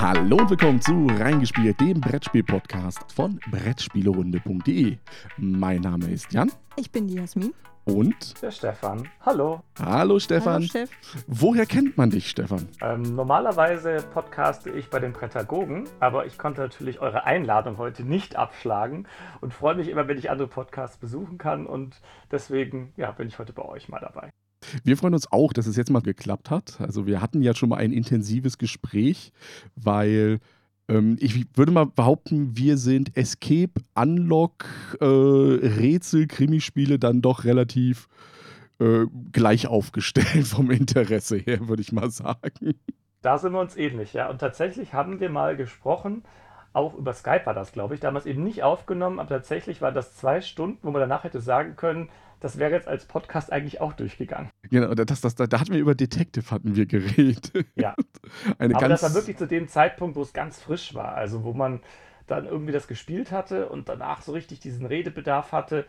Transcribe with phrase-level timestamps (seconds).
[0.00, 4.96] Hallo und willkommen zu Reingespielt, dem Brettspiel-Podcast von Brettspielerunde.de.
[5.38, 6.52] Mein Name ist Jan.
[6.76, 7.52] Ich bin die Jasmin.
[7.84, 9.08] Und der Stefan.
[9.26, 9.60] Hallo.
[9.80, 10.52] Hallo Stefan.
[10.52, 10.90] Hallo Steff.
[11.26, 12.68] Woher kennt man dich, Stefan?
[12.80, 18.36] Ähm, normalerweise podcaste ich bei den Prätagogen, aber ich konnte natürlich eure Einladung heute nicht
[18.36, 19.08] abschlagen
[19.40, 23.40] und freue mich immer, wenn ich andere Podcasts besuchen kann und deswegen ja, bin ich
[23.40, 24.30] heute bei euch mal dabei.
[24.84, 26.80] Wir freuen uns auch, dass es jetzt mal geklappt hat.
[26.80, 29.32] Also wir hatten ja schon mal ein intensives Gespräch,
[29.76, 30.40] weil
[30.88, 34.66] ähm, ich würde mal behaupten, wir sind Escape, Unlock,
[35.00, 38.08] äh, Rätsel, Krimispiele dann doch relativ
[38.80, 42.74] äh, gleich aufgestellt vom Interesse her, würde ich mal sagen.
[43.22, 44.30] Da sind wir uns ähnlich, ja.
[44.30, 46.22] Und tatsächlich haben wir mal gesprochen,
[46.72, 50.14] auch über Skype war das, glaube ich, damals eben nicht aufgenommen, aber tatsächlich war das
[50.14, 52.08] zwei Stunden, wo man danach hätte sagen können,
[52.40, 54.50] das wäre jetzt als Podcast eigentlich auch durchgegangen.
[54.70, 57.52] Genau, das, das, da, da hatten wir über Detective hatten wir geredet.
[57.74, 57.94] Ja.
[58.58, 61.52] Eine Aber das war wirklich zu dem Zeitpunkt, wo es ganz frisch war, also wo
[61.52, 61.80] man
[62.26, 65.86] dann irgendwie das gespielt hatte und danach so richtig diesen Redebedarf hatte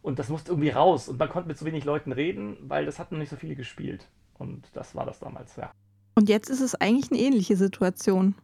[0.00, 2.98] und das musste irgendwie raus und man konnte mit so wenig Leuten reden, weil das
[2.98, 5.70] hatten noch nicht so viele gespielt und das war das damals, ja.
[6.14, 8.34] Und jetzt ist es eigentlich eine ähnliche Situation.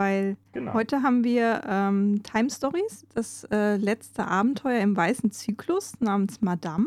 [0.00, 0.72] Weil genau.
[0.72, 6.86] heute haben wir ähm, Time Stories, das äh, letzte Abenteuer im weißen Zyklus namens Madame.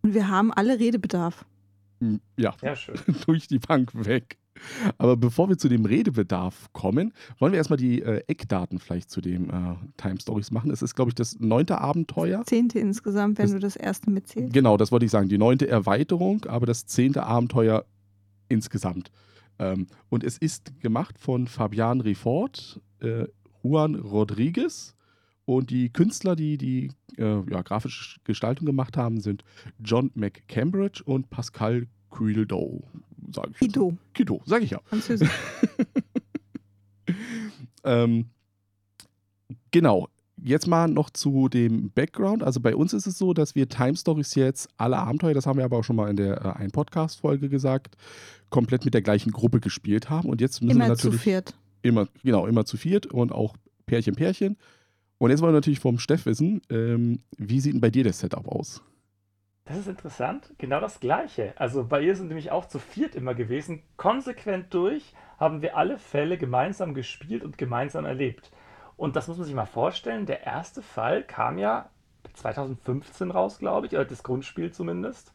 [0.00, 1.44] Und wir haben alle Redebedarf.
[2.00, 2.96] Hm, ja, ja schön.
[3.26, 4.38] durch die Bank weg.
[4.96, 9.20] Aber bevor wir zu dem Redebedarf kommen, wollen wir erstmal die äh, Eckdaten vielleicht zu
[9.20, 10.70] dem äh, Time Stories machen.
[10.70, 12.38] Es ist, glaube ich, das neunte Abenteuer.
[12.38, 14.54] Das zehnte insgesamt, wenn das, du das erste mitzählst.
[14.54, 15.28] Genau, das wollte ich sagen.
[15.28, 17.84] Die neunte Erweiterung, aber das zehnte Abenteuer
[18.48, 19.10] insgesamt.
[19.58, 23.26] Ähm, und es ist gemacht von Fabian Refort, äh,
[23.62, 24.94] Juan Rodriguez
[25.44, 29.44] und die Künstler, die die äh, ja, grafische Gestaltung gemacht haben, sind
[29.82, 32.84] John McCambridge und Pascal Quildo.
[33.32, 33.96] Sag ich Kido.
[34.14, 34.80] Kido, sag ich ja.
[34.84, 35.30] Französisch.
[37.84, 38.30] ähm,
[39.70, 40.08] genau
[40.42, 42.42] jetzt mal noch zu dem Background.
[42.42, 45.58] Also bei uns ist es so, dass wir Time Stories jetzt alle Abenteuer, das haben
[45.58, 47.96] wir aber auch schon mal in der äh, ein Podcast-Folge gesagt,
[48.50, 50.28] komplett mit der gleichen Gruppe gespielt haben.
[50.28, 51.16] Und jetzt müssen immer wir natürlich.
[51.16, 51.54] Zu viert.
[51.82, 54.56] Immer, genau, immer zu viert und auch Pärchen, Pärchen.
[55.18, 58.20] Und jetzt wollen wir natürlich vom Steff wissen, ähm, wie sieht denn bei dir das
[58.20, 58.82] Setup aus?
[59.64, 60.54] Das ist interessant.
[60.58, 61.52] Genau das Gleiche.
[61.56, 63.82] Also bei ihr sind nämlich auch zu viert immer gewesen.
[63.96, 68.50] Konsequent durch haben wir alle Fälle gemeinsam gespielt und gemeinsam erlebt.
[68.96, 70.26] Und das muss man sich mal vorstellen.
[70.26, 71.90] Der erste Fall kam ja
[72.34, 75.34] 2015 raus, glaube ich, oder das Grundspiel zumindest.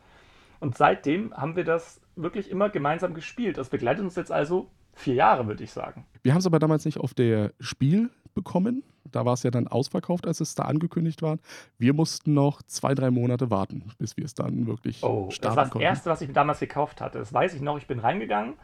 [0.59, 3.57] Und seitdem haben wir das wirklich immer gemeinsam gespielt.
[3.57, 6.05] Das begleitet uns jetzt also vier Jahre, würde ich sagen.
[6.21, 8.83] Wir haben es aber damals nicht auf der Spiel bekommen.
[9.11, 11.37] Da war es ja dann ausverkauft, als es da angekündigt war.
[11.77, 15.55] Wir mussten noch zwei, drei Monate warten, bis wir es dann wirklich oh, starten Das
[15.55, 15.85] war das konnten.
[15.85, 17.19] Erste, was ich damals gekauft hatte.
[17.19, 17.77] Das weiß ich noch.
[17.77, 18.55] Ich bin reingegangen.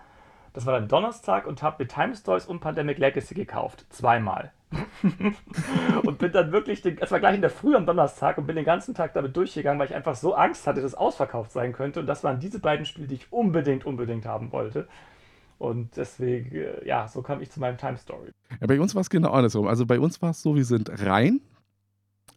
[0.53, 3.85] Das war dann Donnerstag und habe mit Time Stories und Pandemic Legacy gekauft.
[3.89, 4.51] Zweimal.
[6.05, 8.55] und bin dann wirklich, den, es war gleich in der Früh am Donnerstag und bin
[8.55, 11.73] den ganzen Tag damit durchgegangen, weil ich einfach so Angst hatte, dass es ausverkauft sein
[11.73, 11.99] könnte.
[11.99, 14.87] Und das waren diese beiden Spiele, die ich unbedingt, unbedingt haben wollte.
[15.57, 18.29] Und deswegen, äh, ja, so kam ich zu meinem Time Story.
[18.61, 19.67] Ja, bei uns war es genau andersrum.
[19.67, 21.41] Also bei uns war es so, wir sind rein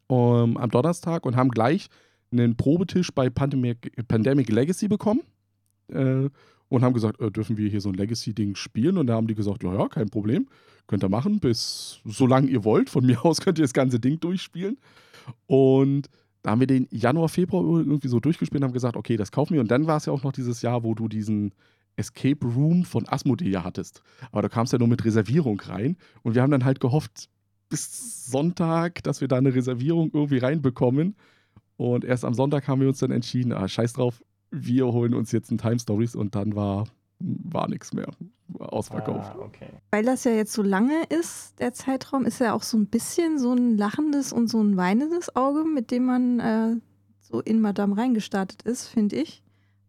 [0.09, 1.89] um, am Donnerstag und haben gleich
[2.33, 5.21] einen Probetisch bei Pandemic, Pandemic Legacy bekommen.
[5.89, 6.31] Äh,
[6.73, 8.97] und haben gesagt, äh, dürfen wir hier so ein Legacy-Ding spielen?
[8.97, 10.49] Und da haben die gesagt, ja, ja, kein Problem.
[10.87, 12.89] Könnt ihr machen, bis solange ihr wollt.
[12.89, 14.79] Von mir aus könnt ihr das ganze Ding durchspielen.
[15.47, 16.09] Und
[16.43, 19.53] da haben wir den Januar, Februar irgendwie so durchgespielt und haben gesagt, okay, das kaufen
[19.53, 19.61] wir.
[19.61, 21.53] Und dann war es ja auch noch dieses Jahr, wo du diesen
[21.97, 24.03] Escape Room von Asmodee ja hattest.
[24.31, 25.99] Aber da kamst ja nur mit Reservierung rein.
[26.23, 27.29] Und wir haben dann halt gehofft,
[27.69, 31.17] bis Sonntag, dass wir da eine Reservierung irgendwie reinbekommen.
[31.77, 35.33] Und erst am Sonntag haben wir uns dann entschieden, ah, scheiß drauf, wir holen uns
[35.33, 36.87] jetzt ein Time Stories und dann war,
[37.19, 38.09] war nichts mehr
[38.59, 39.33] ausverkauft.
[39.35, 39.69] Ah, okay.
[39.91, 43.39] Weil das ja jetzt so lange ist, der Zeitraum, ist ja auch so ein bisschen
[43.39, 46.77] so ein lachendes und so ein weinendes Auge, mit dem man äh,
[47.21, 49.43] so in Madame reingestartet ist, finde ich.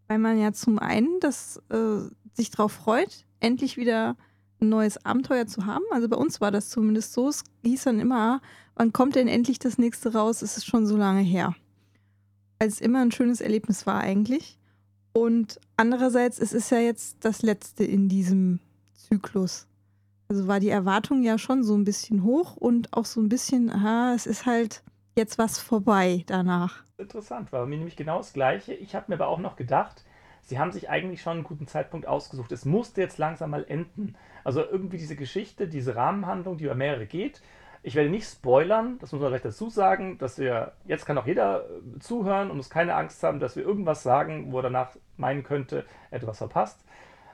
[0.08, 2.00] Weil man ja zum einen das, äh,
[2.34, 4.16] sich darauf freut, endlich wieder
[4.62, 5.84] ein neues Abenteuer zu haben.
[5.92, 7.28] Also bei uns war das zumindest so.
[7.28, 8.42] Es hieß dann immer,
[8.76, 10.42] wann kommt denn endlich das nächste raus?
[10.42, 11.54] Es ist schon so lange her
[12.64, 14.58] als immer ein schönes Erlebnis war eigentlich.
[15.12, 18.62] Und andererseits, es ist ja jetzt das letzte in diesem
[18.94, 19.68] Zyklus.
[20.30, 23.70] Also war die Erwartung ja schon so ein bisschen hoch und auch so ein bisschen,
[23.70, 24.82] aha, es ist halt
[25.18, 26.86] jetzt was vorbei danach.
[26.98, 28.74] Interessant, war mir nämlich genau das Gleiche.
[28.74, 30.06] Ich habe mir aber auch noch gedacht,
[30.42, 32.54] sie haben sich eigentlich schon einen guten Zeitpunkt ausgesucht.
[32.54, 34.16] Es musste jetzt langsam mal enden.
[34.46, 37.42] Also irgendwie diese Geschichte, diese Rahmenhandlung, die über mehrere geht,
[37.84, 41.28] ich werde nicht spoilern, das muss man gleich dazu sagen, dass wir, jetzt kann auch
[41.28, 44.96] jeder äh, zuhören und muss keine Angst haben, dass wir irgendwas sagen, wo er danach
[45.18, 46.84] meinen könnte, etwas verpasst.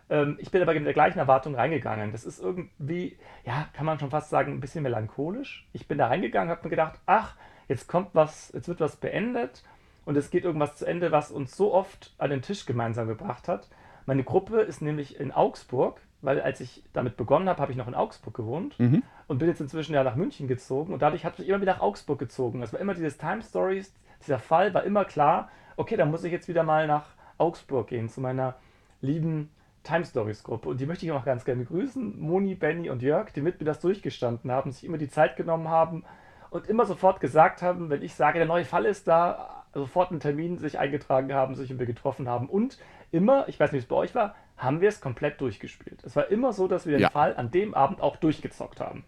[0.10, 2.12] Ähm, ich bin aber mit der gleichen Erwartung reingegangen.
[2.12, 5.68] Das ist irgendwie, ja, kann man schon fast sagen, ein bisschen melancholisch.
[5.72, 7.36] Ich bin da reingegangen, habe mir gedacht, ach,
[7.68, 9.64] jetzt kommt was, jetzt wird was beendet
[10.06, 13.48] und es geht irgendwas zu Ende, was uns so oft an den Tisch gemeinsam gebracht
[13.48, 13.70] hat.
[14.08, 17.88] Meine Gruppe ist nämlich in Augsburg, weil als ich damit begonnen habe, habe ich noch
[17.88, 19.04] in Augsburg gewohnt Mhm.
[19.28, 21.82] und bin jetzt inzwischen ja nach München gezogen und dadurch hat mich immer wieder nach
[21.82, 22.62] Augsburg gezogen.
[22.62, 23.94] Das war immer dieses Time Stories,
[24.26, 27.06] dieser Fall war immer klar, okay, dann muss ich jetzt wieder mal nach
[27.38, 28.56] Augsburg gehen zu meiner
[29.02, 29.50] lieben
[29.84, 32.20] Time Stories Gruppe und die möchte ich auch ganz gerne grüßen.
[32.20, 35.70] Moni, Benny und Jörg, die mit mir das durchgestanden haben, sich immer die Zeit genommen
[35.70, 36.04] haben
[36.50, 40.20] und immer sofort gesagt haben, wenn ich sage, der neue Fall ist da, sofort einen
[40.20, 42.78] Termin sich eingetragen haben, sich und wir getroffen haben und
[43.12, 46.04] immer, ich weiß nicht, wie es bei euch war, haben wir es komplett durchgespielt.
[46.04, 47.10] Es war immer so, dass wir den Ja.
[47.10, 49.04] Fall an dem Abend auch durchgezockt haben.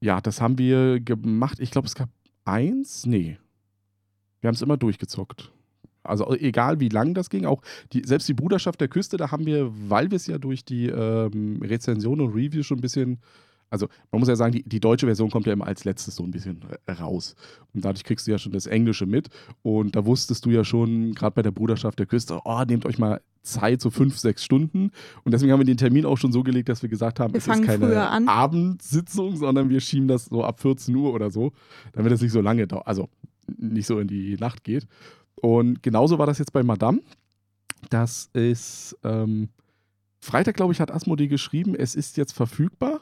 [0.00, 1.58] Ja, das haben wir gemacht.
[1.60, 2.08] Ich glaube, es gab
[2.44, 3.06] eins.
[3.06, 3.38] Nee.
[4.40, 5.52] Wir haben es immer durchgezockt.
[6.04, 7.62] Also egal wie lang das ging, auch
[7.92, 10.86] die, selbst die Bruderschaft der Küste, da haben wir, weil wir es ja durch die
[10.88, 13.20] ähm, Rezension und Review schon ein bisschen,
[13.72, 16.22] also man muss ja sagen, die, die deutsche Version kommt ja immer als letztes so
[16.22, 17.34] ein bisschen äh, raus.
[17.72, 19.30] Und dadurch kriegst du ja schon das Englische mit.
[19.62, 22.98] Und da wusstest du ja schon, gerade bei der Bruderschaft der Küste, oh, nehmt euch
[22.98, 24.90] mal Zeit, so fünf, sechs Stunden.
[25.24, 27.38] Und deswegen haben wir den Termin auch schon so gelegt, dass wir gesagt haben, Wir
[27.38, 28.28] es ist keine.
[28.28, 31.52] Abendsitzung, sondern wir schieben das so ab 14 Uhr oder so,
[31.94, 33.08] damit es nicht so lange dauert, also
[33.56, 34.86] nicht so in die Nacht geht.
[35.36, 37.00] Und genauso war das jetzt bei Madame.
[37.88, 39.48] Das ist ähm,
[40.20, 43.00] Freitag, glaube ich, hat Asmodee geschrieben, es ist jetzt verfügbar.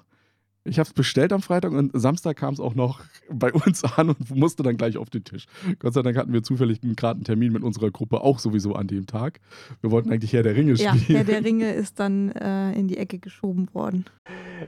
[0.65, 4.11] Ich habe es bestellt am Freitag und Samstag kam es auch noch bei uns an
[4.11, 5.47] und musste dann gleich auf den Tisch.
[5.79, 8.75] Gott sei Dank hatten wir zufällig einen gerade einen Termin mit unserer Gruppe auch sowieso
[8.75, 9.41] an dem Tag.
[9.81, 11.17] Wir wollten eigentlich Herr der Ringe Ja, spielen.
[11.17, 14.05] Herr der Ringe ist dann äh, in die Ecke geschoben worden.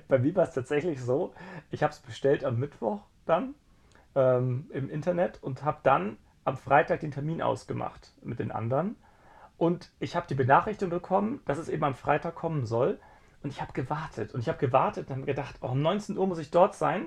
[0.08, 1.34] Bei mir war es tatsächlich so,
[1.70, 3.54] ich habe es bestellt am Mittwoch dann
[4.14, 8.96] ähm, im Internet und habe dann am Freitag den Termin ausgemacht mit den anderen.
[9.58, 12.98] Und ich habe die Benachrichtigung bekommen, dass es eben am Freitag kommen soll.
[13.42, 14.34] Und ich habe gewartet.
[14.34, 17.06] Und ich habe gewartet und habe gedacht, oh, um 19 Uhr muss ich dort sein.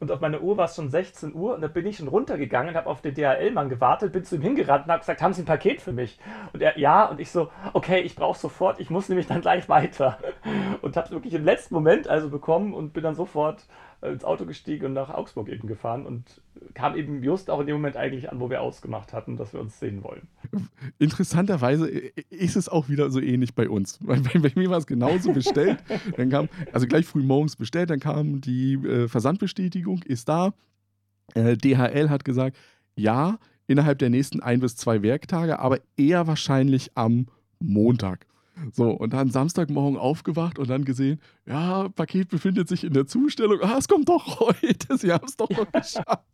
[0.00, 2.74] Und auf meiner Uhr war es schon 16 Uhr und da bin ich schon runtergegangen,
[2.74, 5.44] habe auf den DHL-Mann gewartet, bin zu ihm hingerannt und habe gesagt, haben Sie ein
[5.44, 6.18] Paket für mich?
[6.54, 9.68] Und er, ja, und ich so, okay, ich brauche sofort, ich muss nämlich dann gleich
[9.68, 10.16] weiter.
[10.80, 13.66] Und habe es wirklich im letzten Moment also bekommen und bin dann sofort
[14.02, 16.40] ins Auto gestiegen und nach Augsburg eben gefahren und
[16.74, 19.60] kam eben just auch in dem Moment eigentlich an, wo wir ausgemacht hatten, dass wir
[19.60, 20.26] uns sehen wollen.
[20.98, 21.88] Interessanterweise
[22.30, 23.98] ist es auch wieder so ähnlich bei uns.
[24.02, 25.82] Bei, bei, mir war es genauso bestellt.
[26.16, 30.52] Dann kam, also gleich früh morgens bestellt, dann kam die äh, Versandbestätigung, ist da.
[31.34, 32.56] Äh, DHL hat gesagt,
[32.96, 37.26] ja, innerhalb der nächsten ein bis zwei Werktage, aber eher wahrscheinlich am
[37.60, 38.26] Montag.
[38.72, 43.60] So, und dann Samstagmorgen aufgewacht und dann gesehen, ja, Paket befindet sich in der Zustellung.
[43.62, 44.96] Ah, es kommt doch heute.
[44.96, 46.24] Sie haben es doch noch geschafft.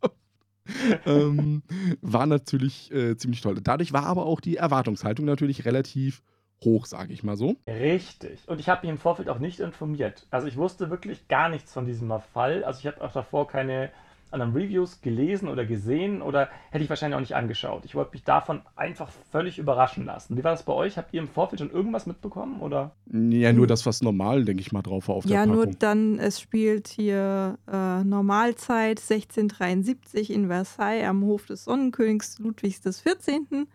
[1.05, 1.63] ähm,
[2.01, 3.59] war natürlich äh, ziemlich toll.
[3.61, 6.21] Dadurch war aber auch die Erwartungshaltung natürlich relativ
[6.63, 7.55] hoch, sage ich mal so.
[7.67, 8.47] Richtig.
[8.47, 10.27] Und ich habe mich im Vorfeld auch nicht informiert.
[10.29, 12.63] Also ich wusste wirklich gar nichts von diesem Fall.
[12.63, 13.91] Also ich habe auch davor keine
[14.31, 17.85] anderen Reviews gelesen oder gesehen oder hätte ich wahrscheinlich auch nicht angeschaut.
[17.85, 20.37] Ich wollte mich davon einfach völlig überraschen lassen.
[20.37, 20.97] Wie war das bei euch?
[20.97, 22.95] Habt ihr im Vorfeld schon irgendwas mitbekommen oder?
[23.11, 25.79] Ja, nur das, was normal, denke ich mal, drauf war auf Ja, der nur Packung.
[25.79, 33.65] dann, es spielt hier äh, Normalzeit 1673 in Versailles am Hof des Sonnenkönigs Ludwigs XIV.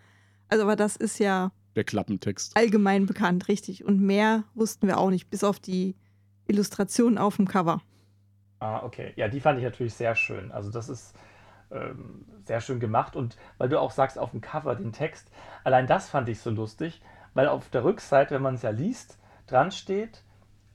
[0.48, 2.56] Also, aber das ist ja der Klappentext.
[2.56, 3.84] allgemein bekannt, richtig.
[3.84, 5.94] Und mehr wussten wir auch nicht, bis auf die
[6.46, 7.80] Illustration auf dem Cover.
[8.62, 9.12] Ah, okay.
[9.16, 10.52] Ja, die fand ich natürlich sehr schön.
[10.52, 11.16] Also das ist
[11.72, 13.16] ähm, sehr schön gemacht.
[13.16, 15.26] Und weil du auch sagst, auf dem Cover den Text,
[15.64, 17.02] allein das fand ich so lustig,
[17.34, 20.22] weil auf der Rückseite, wenn man es ja liest, dran steht,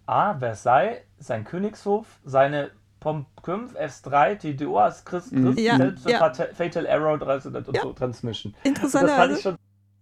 [0.06, 5.54] A, Versailles, sein Königshof, seine Pomp-Kümpf, S3, TDOAS, Chris, Mhm.
[5.54, 6.18] Chris Ja, selbst ja.
[6.18, 7.82] Fatal, Fatal Arrow und Ja.
[7.84, 8.54] so Transmission.
[8.64, 9.56] Interessanterweise ich schon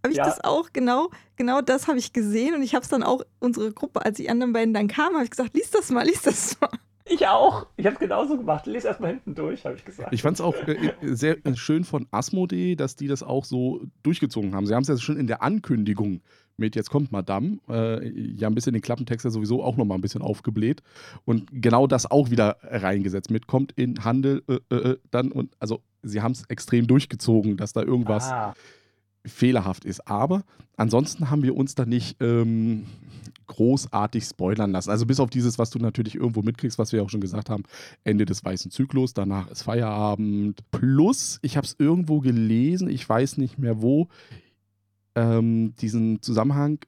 [0.04, 0.26] habe ich ja.
[0.26, 3.72] das auch, genau, genau das habe ich gesehen und ich habe es dann auch, unsere
[3.72, 6.60] Gruppe, als die anderen beiden dann kamen, habe ich gesagt, lies das mal, lies das
[6.62, 6.70] mal.
[7.08, 7.68] Ich auch.
[7.78, 8.66] Ich habe es genauso gemacht.
[8.66, 10.12] Lies erstmal hinten durch, habe ich gesagt.
[10.12, 14.56] Ich fand es auch äh, sehr schön von Asmodee, dass die das auch so durchgezogen
[14.56, 14.66] haben.
[14.66, 16.22] Sie haben es ja schon in der Ankündigung
[16.58, 20.02] mit Jetzt kommt Madame, äh, ja ein bisschen den Klappentext ja sowieso auch nochmal ein
[20.02, 20.82] bisschen aufgebläht
[21.26, 25.54] und genau das auch wieder reingesetzt mit kommt in Handel äh, äh, äh, dann und
[25.60, 28.54] also sie haben es extrem durchgezogen, dass da irgendwas ah,
[29.26, 30.08] fehlerhaft ist.
[30.08, 30.44] Aber
[30.78, 32.86] ansonsten haben wir uns da nicht ähm,
[33.48, 34.90] großartig spoilern lassen.
[34.90, 37.64] Also bis auf dieses, was du natürlich irgendwo mitkriegst, was wir auch schon gesagt haben,
[38.04, 40.60] Ende des weißen Zyklus, danach ist Feierabend.
[40.72, 44.08] Plus, ich habe es irgendwo gelesen, ich weiß nicht mehr wo,
[45.16, 46.80] ähm, diesen Zusammenhang,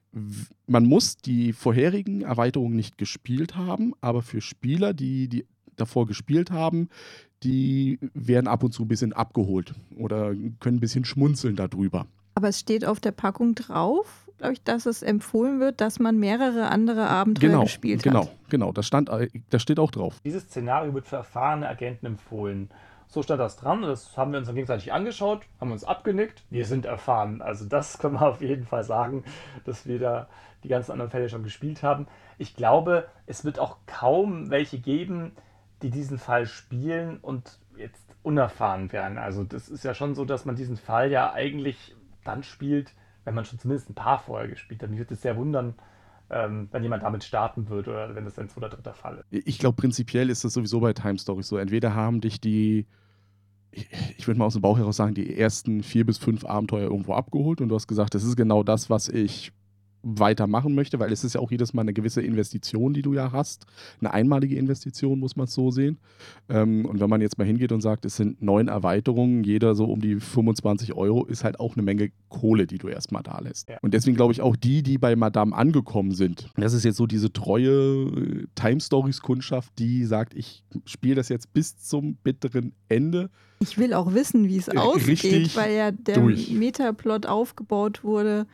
[0.66, 6.50] man muss die vorherigen Erweiterungen nicht gespielt haben, aber für Spieler, die die davor gespielt
[6.50, 6.88] haben,
[7.42, 12.06] die werden ab und zu ein bisschen abgeholt oder können ein bisschen schmunzeln darüber.
[12.38, 16.16] Aber es steht auf der Packung drauf glaube ich, dass es empfohlen wird, dass man
[16.16, 18.30] mehrere andere Abenteuer Genau, gespielt genau, hat.
[18.48, 18.70] genau.
[18.70, 20.20] Das stand, äh, das steht auch drauf.
[20.24, 22.70] Dieses Szenario wird für erfahrene Agenten empfohlen.
[23.08, 26.44] So stand das dran das haben wir uns dann gegenseitig angeschaut, haben uns abgenickt.
[26.50, 27.42] Wir sind erfahren.
[27.42, 29.24] Also das können wir auf jeden Fall sagen,
[29.64, 30.28] dass wir da
[30.62, 32.06] die ganzen anderen Fälle schon gespielt haben.
[32.38, 35.32] Ich glaube, es wird auch kaum welche geben,
[35.82, 39.18] die diesen Fall spielen und jetzt unerfahren werden.
[39.18, 41.96] Also das ist ja schon so, dass man diesen Fall ja eigentlich
[42.28, 42.94] dann spielt,
[43.24, 44.90] wenn man schon zumindest ein paar vorher gespielt hat.
[44.90, 45.74] Mich würde es sehr wundern,
[46.30, 49.46] ähm, wenn jemand damit starten würde oder wenn das ein zweiter, dritter Fall ist.
[49.46, 51.56] Ich glaube, prinzipiell ist das sowieso bei Time Stories so.
[51.56, 52.86] Entweder haben dich die,
[53.70, 56.90] ich, ich würde mal aus dem Bauch heraus sagen, die ersten vier bis fünf Abenteuer
[56.90, 59.52] irgendwo abgeholt und du hast gesagt, das ist genau das, was ich
[60.16, 63.32] weitermachen möchte, weil es ist ja auch jedes Mal eine gewisse Investition, die du ja
[63.32, 63.66] hast.
[64.00, 65.98] Eine einmalige Investition, muss man es so sehen.
[66.48, 69.84] Ähm, und wenn man jetzt mal hingeht und sagt, es sind neun Erweiterungen, jeder so
[69.84, 73.68] um die 25 Euro, ist halt auch eine Menge Kohle, die du erstmal da lässt.
[73.68, 73.78] Ja.
[73.82, 77.06] Und deswegen glaube ich auch die, die bei Madame angekommen sind, das ist jetzt so
[77.06, 82.72] diese treue äh, Time Stories Kundschaft, die sagt, ich spiele das jetzt bis zum bitteren
[82.88, 83.30] Ende.
[83.60, 86.50] Ich will auch wissen, wie es ausgeht, weil ja der durch.
[86.50, 88.46] Metaplot aufgebaut wurde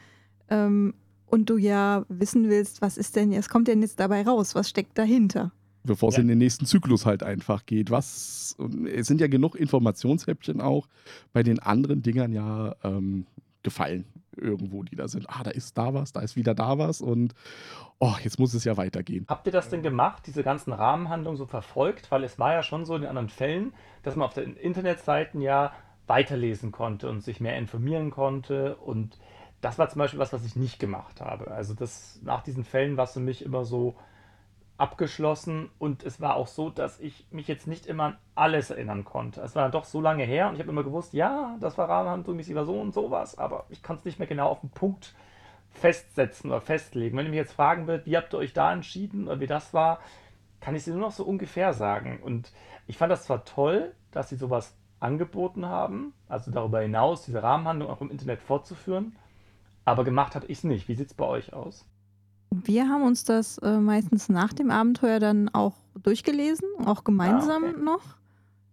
[0.49, 0.95] ähm,
[1.35, 4.55] und du ja wissen willst, was ist denn, was kommt denn jetzt dabei raus?
[4.55, 5.51] Was steckt dahinter?
[5.87, 6.23] bevor es Ja.
[6.23, 7.91] in den nächsten Zyklus halt einfach geht.
[7.91, 8.57] Was,
[8.91, 10.89] es sind ja genug Informationshäppchen auch
[11.35, 13.27] bei den anderen Dingern ja ähm,
[13.63, 15.29] gefallen irgendwo, die da sind.
[15.29, 17.35] Ah, da ist da was, da ist wieder da was und
[17.99, 19.27] oh, jetzt muss es ja weitergehen.
[19.29, 22.11] Habt ihr das denn gemacht, diese ganzen Rahmenhandlungen so verfolgt?
[22.11, 25.43] Weil es war ja schon so in den anderen Fällen, dass man auf den Internetseiten
[25.43, 25.73] ja
[26.07, 28.77] weiterlesen konnte und sich mehr informieren konnte.
[28.77, 29.19] Und
[29.65, 31.51] das war zum Beispiel was, was ich nicht gemacht habe.
[31.51, 33.97] Also das nach diesen Fällen war es für mich immer so
[34.77, 39.05] abgeschlossen und es war auch so, dass ich mich jetzt nicht immer an alles erinnern
[39.05, 39.41] konnte.
[39.41, 42.55] Es war doch so lange her und ich habe immer gewusst, ja, das war rahmenhandlungsmäßig
[42.55, 45.15] war so und sowas, aber ich kann es nicht mehr genau auf den Punkt
[45.71, 47.17] festsetzen oder festlegen.
[47.17, 49.73] Wenn ihr mich jetzt fragen würdet, wie habt ihr euch da entschieden oder wie das
[49.73, 50.01] war,
[50.61, 52.21] kann ich sie nur noch so ungefähr sagen.
[52.23, 52.53] Und
[52.87, 57.89] ich fand das zwar toll, dass sie sowas angeboten haben, also darüber hinaus diese Rahmenhandlung
[57.89, 59.17] auch im Internet fortzuführen,
[59.85, 60.89] aber gemacht habe ich es nicht.
[60.89, 61.85] Wie sieht es bei euch aus?
[62.51, 67.69] Wir haben uns das äh, meistens nach dem Abenteuer dann auch durchgelesen, auch gemeinsam Ah,
[67.71, 67.83] okay.
[67.83, 68.03] noch.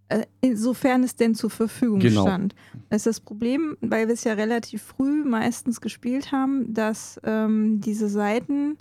[0.10, 2.22] Äh, insofern es denn zur Verfügung Genau.
[2.24, 2.54] stand.
[2.90, 7.82] Das ist das Problem, weil wir es ja relativ früh meistens gespielt haben, dass ähm,
[7.82, 8.78] diese Seiten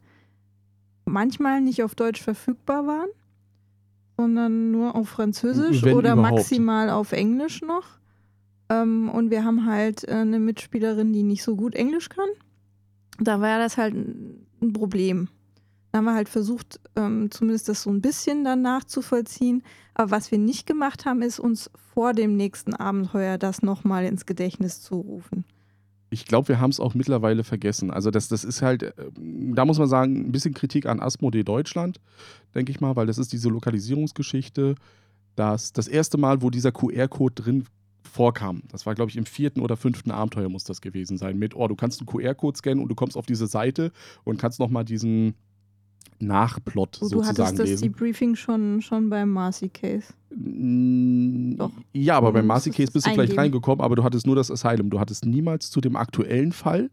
[1.07, 3.09] manchmal nicht auf Deutsch verfügbar waren,
[4.17, 6.35] sondern nur auf Französisch Wenn oder überhaupt.
[6.37, 8.00] maximal auf Englisch noch.
[8.71, 12.29] Ähm, und wir haben halt äh, eine Mitspielerin, die nicht so gut Englisch kann.
[13.19, 15.29] Da war das halt ein Problem.
[15.91, 19.63] Da haben wir halt versucht, ähm, zumindest das so ein bisschen dann nachzuvollziehen.
[19.95, 24.25] Aber was wir nicht gemacht haben, ist uns vor dem nächsten Abenteuer das nochmal ins
[24.25, 25.45] Gedächtnis zu rufen.
[26.13, 27.91] Ich glaube, wir haben es auch mittlerweile vergessen.
[27.91, 31.43] Also das, das ist halt, ähm, da muss man sagen, ein bisschen Kritik an Asmodee
[31.43, 32.01] Deutschland,
[32.55, 34.77] denke ich mal, weil das ist diese Lokalisierungsgeschichte,
[35.35, 37.65] dass das erste Mal, wo dieser QR-Code drin
[38.03, 41.55] vorkam, das war, glaube ich, im vierten oder fünften Abenteuer muss das gewesen sein, mit,
[41.55, 43.93] oh, du kannst einen QR-Code scannen und du kommst auf diese Seite
[44.25, 45.35] und kannst nochmal diesen
[46.19, 47.83] Nachplot Du, du sozusagen hattest das lesen.
[47.93, 50.13] Debriefing schon, schon beim Marcy Case.
[50.35, 51.71] Mm, Doch.
[51.93, 53.41] Ja, aber Du beim Marcy musstest Case bist du vielleicht eingeben.
[53.41, 54.91] reingekommen, aber du hattest nur das Asylum.
[54.91, 56.91] Du hattest niemals zu dem aktuellen Fall.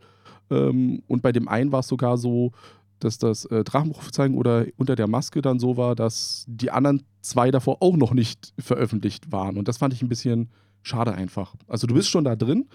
[0.50, 2.52] Ähm, und bei dem einen war es sogar so,
[3.00, 7.52] dass das äh, Drachenprophezeiung oder unter der Maske dann so war, dass die anderen zwei
[7.52, 9.58] davor auch noch nicht veröffentlicht waren.
[9.58, 10.50] Und das fand ich ein bisschen
[10.88, 11.56] schade einfach.
[11.67, 12.67] Also du bist schon da drin,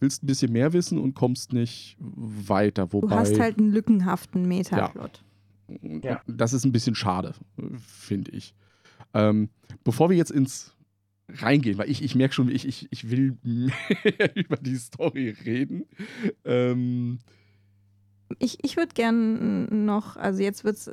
[0.00, 2.86] willst ein bisschen mehr wissen und kommst nicht weiter.
[2.86, 5.22] Du Wobei, hast halt einen lückenhaften Metaplot.
[6.02, 6.20] Ja.
[6.26, 7.34] das ist ein bisschen schade,
[7.78, 8.54] finde ich.
[9.14, 9.48] Ähm,
[9.82, 10.76] bevor wir jetzt ins
[11.28, 15.84] Reingehen, weil ich, ich merke schon, ich, ich, ich will mehr über die Story reden.
[16.44, 17.18] Ähm,
[18.38, 20.90] Ich, ich würde gern noch, also jetzt wird es,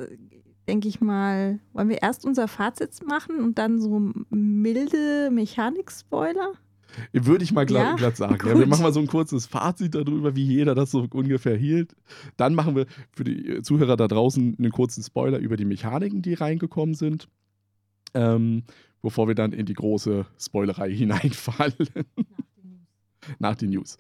[0.72, 6.54] denke ich mal, wollen wir erst unser Fazit machen und dann so milde Mechanik-Spoiler?
[7.12, 8.48] würde ich mal glatt, Ja, glatt sagen.
[8.48, 11.94] Ja, wir machen mal so ein kurzes Fazit darüber, wie jeder das so ungefähr hielt.
[12.38, 16.34] Dann machen wir für die Zuhörer da draußen einen kurzen Spoiler über die Mechaniken, die
[16.34, 17.28] reingekommen sind.
[18.14, 18.64] Ähm,
[19.02, 21.90] bevor wir dann in die große Spoilerei hineinfallen.
[23.40, 23.98] nach den News.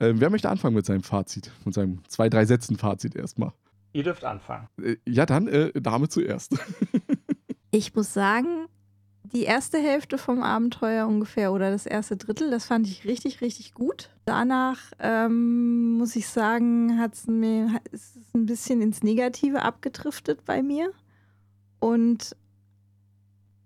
[0.00, 1.50] Ähm, wer möchte anfangen mit seinem Fazit?
[1.64, 3.52] Mit seinem zwei, drei Sätzen Fazit erstmal?
[3.94, 4.68] Ihr dürft anfangen.
[4.82, 6.56] Äh, ja, dann äh, Dame zuerst.
[7.70, 8.66] Ich muss sagen,
[9.24, 13.74] die erste Hälfte vom Abenteuer ungefähr oder das erste Drittel, das fand ich richtig, richtig
[13.74, 14.10] gut.
[14.26, 19.62] Danach ähm, muss ich sagen, hat es mir hat- ist es ein bisschen ins Negative
[19.62, 20.92] abgedriftet bei mir.
[21.80, 22.36] Und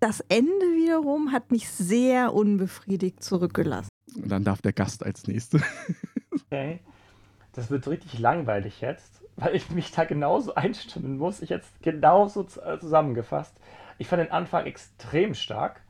[0.00, 3.90] das Ende wiederum hat mich sehr unbefriedigt zurückgelassen.
[4.16, 5.60] Und dann darf der Gast als nächste.
[6.50, 6.80] Okay.
[7.52, 11.40] das wird richtig langweilig jetzt, weil ich mich da genauso einstimmen muss.
[11.40, 13.56] Ich jetzt genauso äh, zusammengefasst.
[13.96, 15.80] Ich fand den Anfang extrem stark.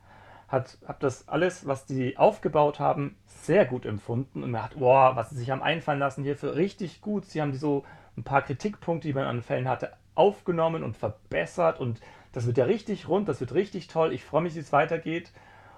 [0.47, 5.15] Hat, hab das alles, was die aufgebaut haben, sehr gut empfunden und mir hat, boah,
[5.15, 7.25] was sie sich haben einfallen lassen hier für richtig gut.
[7.25, 7.83] Sie haben so
[8.17, 12.01] ein paar Kritikpunkte, die man an Fällen hatte, aufgenommen und verbessert und
[12.31, 14.11] das wird ja richtig rund, das wird richtig toll.
[14.11, 15.31] Ich freue mich, wie es weitergeht.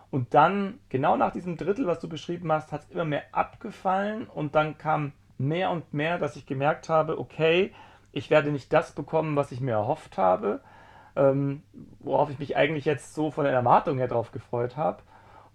[0.09, 4.27] Und dann, genau nach diesem Drittel, was du beschrieben hast, hat es immer mehr abgefallen
[4.27, 7.73] und dann kam mehr und mehr, dass ich gemerkt habe, okay,
[8.11, 10.61] ich werde nicht das bekommen, was ich mir erhofft habe,
[11.15, 11.63] ähm,
[11.99, 15.03] worauf ich mich eigentlich jetzt so von der Erwartung her drauf gefreut habe.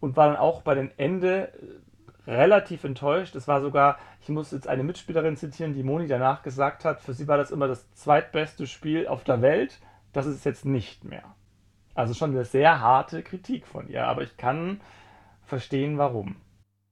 [0.01, 1.53] Und war dann auch bei den Ende
[2.27, 3.35] äh, relativ enttäuscht.
[3.35, 7.15] Es war sogar, ich muss jetzt eine Mitspielerin zitieren, die Moni danach gesagt hat, für
[7.15, 9.81] sie war das immer das zweitbeste Spiel auf der Welt.
[10.13, 11.25] Das ist es jetzt nicht mehr.
[11.95, 14.81] Also schon eine sehr harte Kritik von ihr, aber ich kann
[15.45, 16.37] verstehen, warum.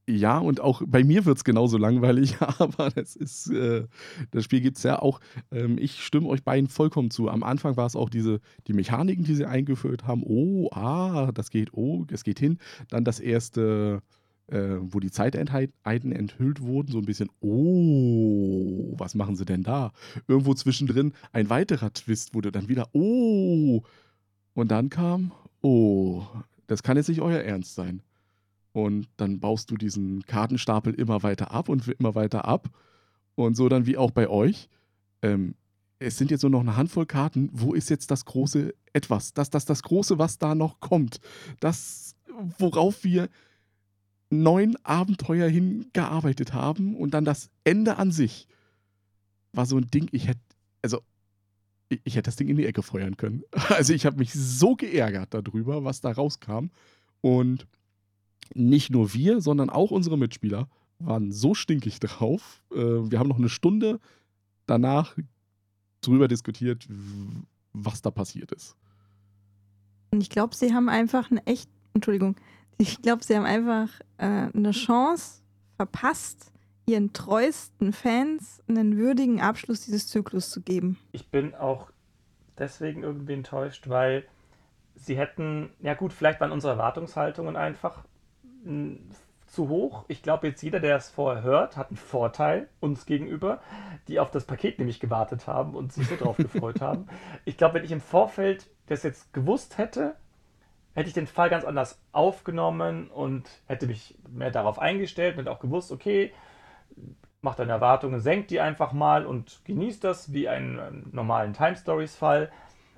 [0.06, 3.86] Ja, und auch bei mir wird es genauso langweilig, aber das ist, äh,
[4.32, 5.20] das Spiel gibt es ja auch.
[5.50, 7.30] Ähm, ich stimme euch beiden vollkommen zu.
[7.30, 10.22] Am Anfang war es auch diese, die Mechaniken, die sie eingeführt haben.
[10.22, 12.58] Oh, ah, das geht, oh, es geht hin.
[12.90, 14.02] Dann das erste,
[14.48, 19.92] äh, wo die Zeiteinheiten enthüllt wurden, so ein bisschen, oh, was machen sie denn da?
[20.28, 23.82] Irgendwo zwischendrin ein weiterer Twist wurde dann wieder, oh,
[24.52, 25.32] und dann kam,
[25.62, 26.24] oh,
[26.66, 28.02] das kann jetzt nicht euer Ernst sein.
[28.74, 32.70] Und dann baust du diesen Kartenstapel immer weiter ab und immer weiter ab.
[33.36, 34.68] Und so dann wie auch bei euch.
[35.22, 35.54] Ähm,
[36.00, 37.50] es sind jetzt nur noch eine Handvoll Karten.
[37.52, 39.32] Wo ist jetzt das große Etwas?
[39.32, 41.20] Das, das, das große, was da noch kommt.
[41.60, 42.16] Das,
[42.58, 43.28] worauf wir
[44.28, 46.96] neun Abenteuer hingearbeitet haben.
[46.96, 48.48] Und dann das Ende an sich
[49.52, 50.40] war so ein Ding, ich hätte,
[50.82, 51.00] also
[51.88, 53.44] ich, ich hätte das Ding in die Ecke feuern können.
[53.68, 56.70] Also ich habe mich so geärgert darüber, was da rauskam.
[57.20, 57.68] Und
[58.54, 62.62] nicht nur wir, sondern auch unsere Mitspieler waren so stinkig drauf.
[62.72, 64.00] Äh, wir haben noch eine Stunde
[64.66, 65.16] danach
[66.00, 66.86] drüber diskutiert,
[67.72, 68.76] was da passiert ist.
[70.10, 72.36] Und ich glaube, sie haben einfach eine echt, Entschuldigung,
[72.78, 73.88] ich glaube, sie haben einfach
[74.18, 75.42] äh, eine Chance
[75.76, 76.52] verpasst,
[76.86, 80.98] ihren treuesten Fans einen würdigen Abschluss dieses Zyklus zu geben.
[81.12, 81.90] Ich bin auch
[82.58, 84.26] deswegen irgendwie enttäuscht, weil
[84.94, 88.04] sie hätten, ja gut, vielleicht waren unsere Erwartungshaltungen einfach
[89.46, 90.04] zu hoch.
[90.08, 93.60] Ich glaube, jetzt jeder, der es vorher hört, hat einen Vorteil uns gegenüber,
[94.08, 97.06] die auf das Paket nämlich gewartet haben und sich so drauf gefreut haben.
[97.44, 100.16] Ich glaube, wenn ich im Vorfeld das jetzt gewusst hätte,
[100.94, 105.60] hätte ich den Fall ganz anders aufgenommen und hätte mich mehr darauf eingestellt und auch
[105.60, 106.32] gewusst, okay,
[107.40, 112.16] macht deine Erwartungen, senkt die einfach mal und genießt das wie einen normalen Time Stories
[112.16, 112.50] Fall.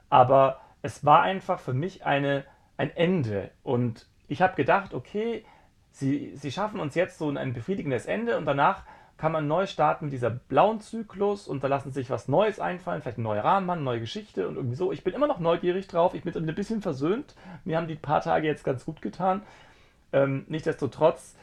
[0.09, 2.45] Aber es war einfach für mich eine,
[2.77, 3.51] ein Ende.
[3.63, 5.45] Und ich habe gedacht, okay,
[5.97, 8.83] sie, sie schaffen uns jetzt so ein befriedigendes Ende und danach
[9.17, 13.17] kann man neu starten, dieser blauen Zyklus und da lassen sich was Neues einfallen, vielleicht
[13.17, 14.93] ein neuer Rahmen, eine neue Geschichte und irgendwie so.
[14.93, 17.35] Ich bin immer noch neugierig drauf, ich bin ein bisschen versöhnt.
[17.65, 19.43] Mir haben die paar Tage jetzt ganz gut getan.
[20.13, 21.35] Ähm, nichtsdestotrotz,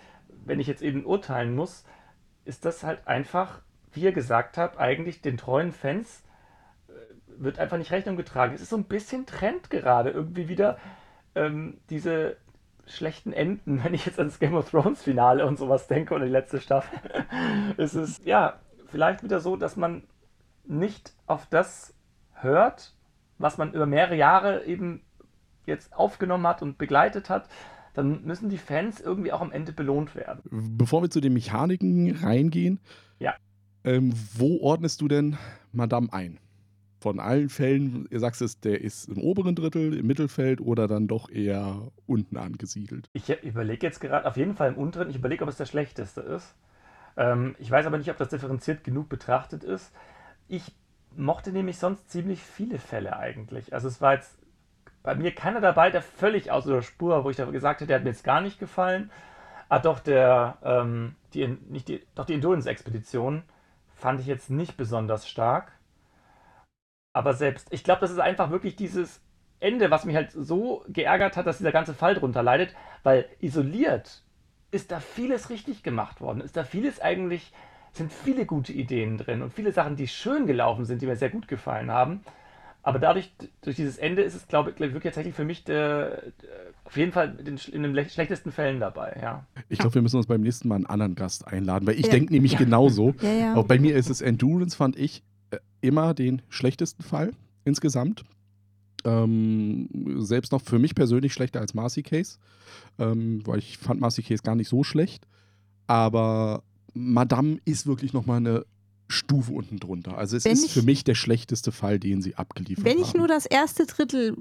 [0.45, 1.83] wenn ich jetzt eben urteilen muss,
[2.45, 3.59] ist das halt einfach,
[3.91, 6.21] wie ihr gesagt habt, eigentlich den treuen Fans
[6.89, 6.91] äh,
[7.43, 8.53] wird einfach nicht Rechnung getragen.
[8.53, 10.77] Es ist so ein bisschen Trend gerade, irgendwie wieder
[11.33, 12.37] ähm, diese
[12.85, 16.31] schlechten Enden, wenn ich jetzt ans Game of Thrones Finale und sowas denke oder die
[16.31, 16.99] letzte Staffel.
[17.77, 20.03] es ist ja vielleicht wieder so, dass man
[20.65, 21.93] nicht auf das
[22.33, 22.93] hört,
[23.37, 25.01] was man über mehrere Jahre eben
[25.65, 27.49] jetzt aufgenommen hat und begleitet hat,
[27.93, 30.41] dann müssen die Fans irgendwie auch am Ende belohnt werden.
[30.77, 32.79] Bevor wir zu den Mechaniken reingehen,
[33.19, 33.35] ja.
[33.83, 35.37] ähm, wo ordnest du denn
[35.71, 36.39] Madame ein?
[37.03, 41.09] Von allen Fällen, ihr sagst es, der ist im oberen Drittel, im Mittelfeld oder dann
[41.09, 43.09] doch eher unten angesiedelt?
[43.11, 46.21] Ich überlege jetzt gerade, auf jeden Fall im unteren, ich überlege, ob es der schlechteste
[46.21, 46.55] ist.
[47.17, 49.91] Ähm, ich weiß aber nicht, ob das differenziert genug betrachtet ist.
[50.47, 50.71] Ich
[51.13, 53.73] mochte nämlich sonst ziemlich viele Fälle eigentlich.
[53.73, 54.37] Also es war jetzt
[55.03, 57.97] bei mir keiner dabei, der völlig außer der Spur wo ich da gesagt hätte, der
[57.97, 59.11] hat mir jetzt gar nicht gefallen.
[59.67, 63.43] Ah, doch, der, ähm, die, nicht die, doch die Endurance-Expedition
[63.93, 65.73] fand ich jetzt nicht besonders stark.
[67.13, 69.21] Aber selbst, ich glaube, das ist einfach wirklich dieses
[69.59, 74.23] Ende, was mich halt so geärgert hat, dass dieser ganze Fall drunter leidet, weil isoliert
[74.71, 76.41] ist da vieles richtig gemacht worden.
[76.41, 77.53] Ist da vieles eigentlich,
[77.93, 81.29] sind viele gute Ideen drin und viele Sachen, die schön gelaufen sind, die mir sehr
[81.29, 82.21] gut gefallen haben.
[82.85, 86.49] Aber dadurch, durch dieses Ende ist es, glaube ich, wirklich tatsächlich für mich der, der,
[86.83, 89.45] auf jeden Fall in, in den schlechtesten Fällen dabei, ja.
[89.69, 92.11] Ich glaube, wir müssen uns beim nächsten Mal einen anderen Gast einladen, weil ich ja.
[92.11, 92.57] denke nämlich ja.
[92.57, 93.13] genauso.
[93.21, 95.32] Ja, Auch bei mir ist es Endurance, fand ich äh,
[95.83, 97.31] immer den schlechtesten Fall
[97.65, 98.23] insgesamt.
[99.05, 102.37] Ähm, selbst noch für mich persönlich schlechter als Marcy Case,
[102.97, 105.27] ähm, weil ich fand Marcy Case gar nicht so schlecht.
[105.87, 108.65] Aber Madame ist wirklich nochmal eine
[109.09, 110.17] Stufe unten drunter.
[110.17, 113.03] Also es Wenn ist ich- für mich der schlechteste Fall, den sie abgeliefert Wenn haben.
[113.03, 114.37] ich nur das erste Drittel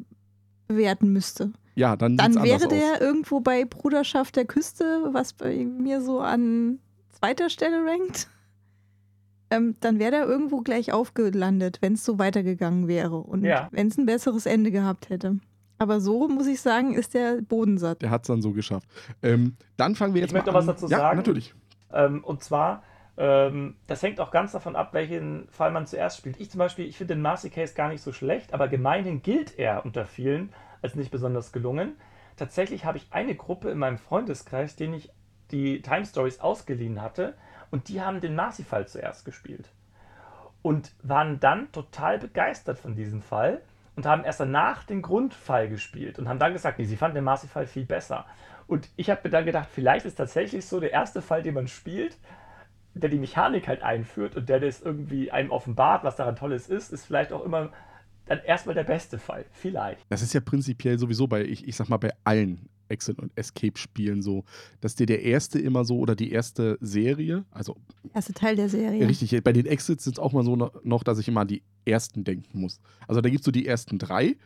[0.68, 3.00] bewerten müsste, ja, dann, dann wäre der aus.
[3.00, 6.78] irgendwo bei Bruderschaft der Küste, was bei mir so an
[7.18, 8.28] zweiter Stelle rankt.
[9.52, 13.68] Ähm, dann wäre der irgendwo gleich aufgelandet, wenn es so weitergegangen wäre und Ja.
[13.72, 15.38] wenn es ein besseres Ende gehabt hätte.
[15.78, 18.02] Aber so muss ich sagen, ist der bodensatt.
[18.02, 18.88] Der hat es dann so geschafft.
[19.22, 20.66] Ähm, dann fangen wir jetzt Ich mal möchte noch an.
[20.68, 21.16] was dazu ja, sagen.
[21.18, 21.54] natürlich.
[21.92, 22.82] Ähm, und zwar,
[23.16, 26.40] ähm, das hängt auch ganz davon ab, welchen Fall man zuerst spielt.
[26.40, 29.58] Ich zum Beispiel, ich finde den Marcy Case gar nicht so schlecht, aber gemeinhin gilt
[29.58, 30.50] er unter vielen
[30.82, 31.96] als nicht besonders gelungen.
[32.36, 35.10] Tatsächlich habe ich eine Gruppe in meinem Freundeskreis, denen ich
[35.50, 37.34] die Time Stories ausgeliehen hatte,
[37.72, 39.70] und die haben den Marcy-Fall zuerst gespielt.
[40.62, 43.60] Und waren dann total begeistert von diesem Fall
[43.96, 47.24] und haben erst danach den Grundfall gespielt und haben dann gesagt, nee, sie fanden den
[47.24, 48.26] Marcy-Fall viel besser.
[48.68, 51.66] Und ich habe mir dann gedacht, vielleicht ist tatsächlich so der erste Fall, den man
[51.66, 52.16] spielt,
[52.94, 56.92] der die Mechanik halt einführt und der das irgendwie einem offenbart, was daran Tolles ist,
[56.92, 57.72] ist vielleicht auch immer
[58.26, 59.46] dann erstmal der beste Fall.
[59.50, 60.06] Vielleicht.
[60.10, 64.22] Das ist ja prinzipiell sowieso bei, ich, ich sag mal, bei allen Exit- und Escape-Spielen
[64.22, 64.44] so,
[64.80, 67.76] dass dir der erste immer so oder die erste Serie, also
[68.14, 69.08] Erste Teil der Serie.
[69.08, 71.48] richtig, bei den Exits sind es auch mal so no- noch, dass ich immer an
[71.48, 72.78] die ersten denken muss.
[73.08, 74.36] Also da gibt es so die ersten drei,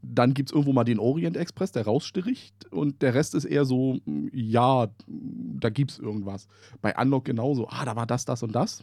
[0.00, 3.64] dann gibt es irgendwo mal den Orient Express, der rausstricht und der Rest ist eher
[3.64, 3.98] so,
[4.32, 6.46] ja, da gibt es irgendwas.
[6.80, 8.82] Bei Unlock genauso, ah, da war das, das und das.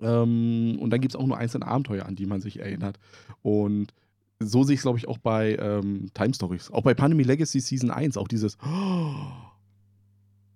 [0.00, 2.98] Ähm, und dann gibt es auch nur einzelne Abenteuer, an die man sich erinnert.
[3.42, 3.94] Und
[4.40, 6.70] so sehe ich es, glaube ich, auch bei ähm, Time Stories.
[6.70, 8.56] Auch bei Pandemy Legacy Season 1, auch dieses.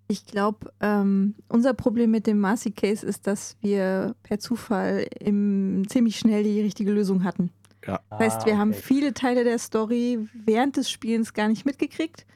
[0.09, 5.85] Ich glaube, ähm, unser Problem mit dem Marcy Case ist, dass wir per Zufall im,
[5.89, 7.51] ziemlich schnell die richtige Lösung hatten.
[7.81, 8.81] Das heißt, wir Ah, haben okay.
[8.81, 12.27] viele Teile der Story während des Spielens gar nicht mitgekriegt.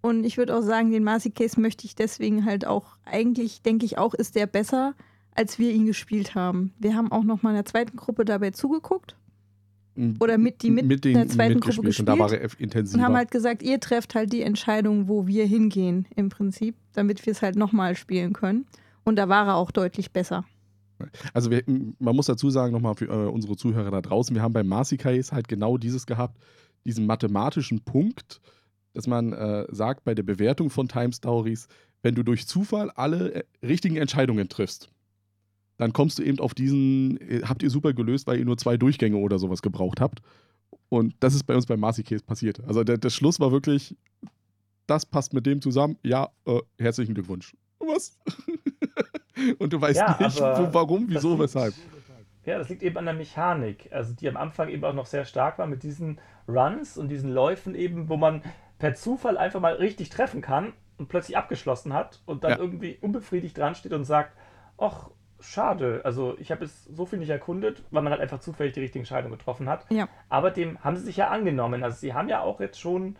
[0.00, 3.84] Und ich würde auch sagen, den Marcy Case möchte ich deswegen halt auch, eigentlich denke
[3.84, 4.94] ich auch, ist der besser,
[5.34, 6.72] als wir ihn gespielt haben.
[6.78, 9.16] Wir haben auch noch mal in der zweiten Gruppe dabei zugeguckt
[10.20, 12.00] Oder mit- die mit den, der zweiten Gruppe mitgespielt.
[12.00, 12.98] Und da war gespielt er intensiver.
[12.98, 17.24] und haben halt gesagt, ihr trefft halt die Entscheidung, wo wir hingehen im Prinzip, damit
[17.26, 18.66] wir es halt nochmal spielen können.
[19.04, 20.44] Und da war er auch deutlich besser.
[21.34, 21.62] Also wir,
[21.98, 24.96] man muss dazu sagen, nochmal für äh, unsere Zuhörer da draußen, wir haben beim Marcy
[24.96, 26.38] Case halt genau dieses gehabt,
[26.84, 28.40] diesen mathematischen Punkt,
[28.94, 31.66] dass man äh, sagt bei der Bewertung von Time Stories,
[32.02, 34.90] wenn du durch Zufall alle äh, richtigen Entscheidungen triffst,
[35.82, 38.76] dann kommst du eben auf diesen, äh, habt ihr super gelöst, weil ihr nur zwei
[38.76, 40.20] Durchgänge oder sowas gebraucht habt.
[40.88, 42.60] Und das ist bei uns beim Marcy Case passiert.
[42.66, 43.96] Also der, der Schluss war wirklich,
[44.86, 45.96] das passt mit dem zusammen.
[46.02, 47.56] Ja, äh, herzlichen Glückwunsch.
[47.78, 48.18] Was?
[49.58, 51.74] Und du weißt Ja, nicht, wo, warum, wieso, liegt- weshalb.
[52.44, 55.24] Ja, das liegt eben an der Mechanik, also die am Anfang eben auch noch sehr
[55.24, 56.18] stark war mit diesen
[56.48, 58.42] Runs und diesen Läufen eben, wo man
[58.78, 62.58] per Zufall einfach mal richtig treffen kann und plötzlich abgeschlossen hat und dann Ja.
[62.58, 64.36] irgendwie unbefriedigt dran steht und sagt,
[64.76, 65.08] ach,
[65.42, 68.80] schade, also ich habe jetzt so viel nicht erkundet, weil man halt einfach zufällig die
[68.80, 69.86] richtige Entscheidung getroffen hat.
[69.90, 70.08] Ja.
[70.28, 71.82] Aber dem haben sie sich ja angenommen.
[71.82, 73.16] Also sie haben ja auch jetzt schon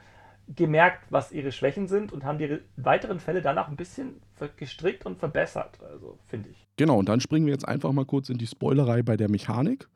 [0.48, 4.20] gemerkt, was ihre Schwächen sind und haben die weiteren Fälle danach ein bisschen
[4.56, 6.66] gestrickt und verbessert, also finde ich.
[6.76, 9.88] Genau, und dann springen wir jetzt einfach mal kurz in die Spoilerei bei der Mechanik.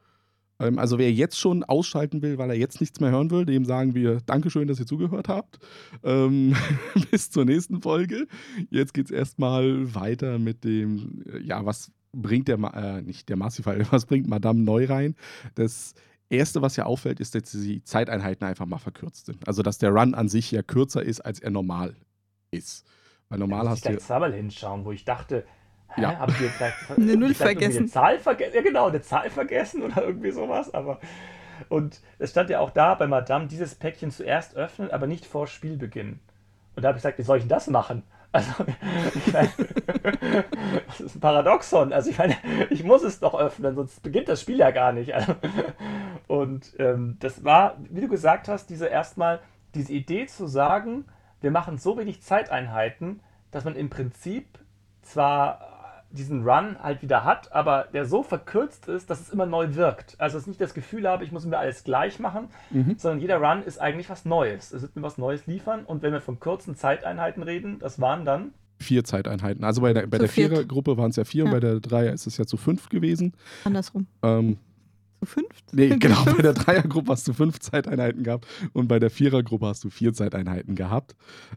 [0.59, 3.65] Ähm, also wer jetzt schon ausschalten will, weil er jetzt nichts mehr hören will, dem
[3.65, 5.59] sagen wir Dankeschön, dass ihr zugehört habt.
[6.03, 6.55] Ähm,
[7.11, 8.27] bis zur nächsten Folge.
[8.71, 13.37] Jetzt geht es erstmal weiter mit dem, äh, ja, was bringt der, äh, nicht der
[13.37, 15.14] Massifal, was bringt Madame neu rein?
[15.55, 15.94] Das
[16.29, 19.46] Erste, was ja auffällt, ist, dass die Zeiteinheiten einfach mal verkürzt sind.
[19.46, 21.94] Also, dass der Run an sich ja kürzer ist, als er normal
[22.50, 22.85] ist.
[23.29, 23.92] Weil normal da hast du.
[23.92, 25.44] ich zweimal hinschauen, wo ich dachte,
[25.94, 26.18] hä, Ja.
[26.18, 27.79] habt ihr vielleicht Eine Null vergessen.
[27.79, 28.57] Eine Zahl vergessen?
[28.57, 30.72] Ja, genau, eine Zahl vergessen oder irgendwie sowas.
[30.74, 30.98] Aber
[31.68, 35.46] und es stand ja auch da bei Madame, dieses Päckchen zuerst öffnen, aber nicht vor
[35.46, 36.20] Spielbeginn.
[36.74, 38.02] Und da habe ich gesagt, wie soll ich denn das machen?
[38.33, 38.67] Also,
[39.15, 39.51] ich meine,
[40.87, 41.93] das ist ein Paradoxon.
[41.93, 42.37] Also, ich meine,
[42.71, 45.15] ich muss es doch öffnen, sonst beginnt das Spiel ja gar nicht.
[45.15, 45.35] Also,
[46.27, 49.41] und ähm, das war, wie du gesagt hast, diese erstmal,
[49.75, 51.07] diese Idee zu sagen,
[51.41, 54.59] wir machen so wenig Zeiteinheiten, dass man im Prinzip
[55.03, 55.76] zwar
[56.11, 60.14] diesen Run halt wieder hat, aber der so verkürzt ist, dass es immer neu wirkt.
[60.19, 62.95] Also dass ich nicht das Gefühl habe, ich muss mir alles gleich machen, Mhm.
[62.99, 64.73] sondern jeder Run ist eigentlich was Neues.
[64.73, 68.25] Es wird mir was Neues liefern und wenn wir von kurzen Zeiteinheiten reden, das waren
[68.25, 69.64] dann vier Zeiteinheiten.
[69.64, 70.29] Also bei der, bei Zu der.
[70.29, 71.55] Vierergruppe waren es ja vier und Ja.
[71.57, 73.33] bei der Dreier ist es ja zu fünf gewesen.
[73.64, 74.07] Andersrum.
[74.23, 74.59] Ähm,
[75.21, 75.73] Zu fünft?
[75.73, 79.83] nee, genau, bei der Dreiergruppe hast du fünf Zeiteinheiten gehabt und bei der Vierergruppe hast
[79.83, 81.16] du vier Zeiteinheiten gehabt.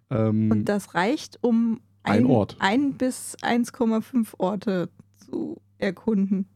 [0.09, 2.55] Ähm, Und das reicht, um Ein Ort.
[2.59, 6.47] ein bis 1,5 Orte zu erkunden.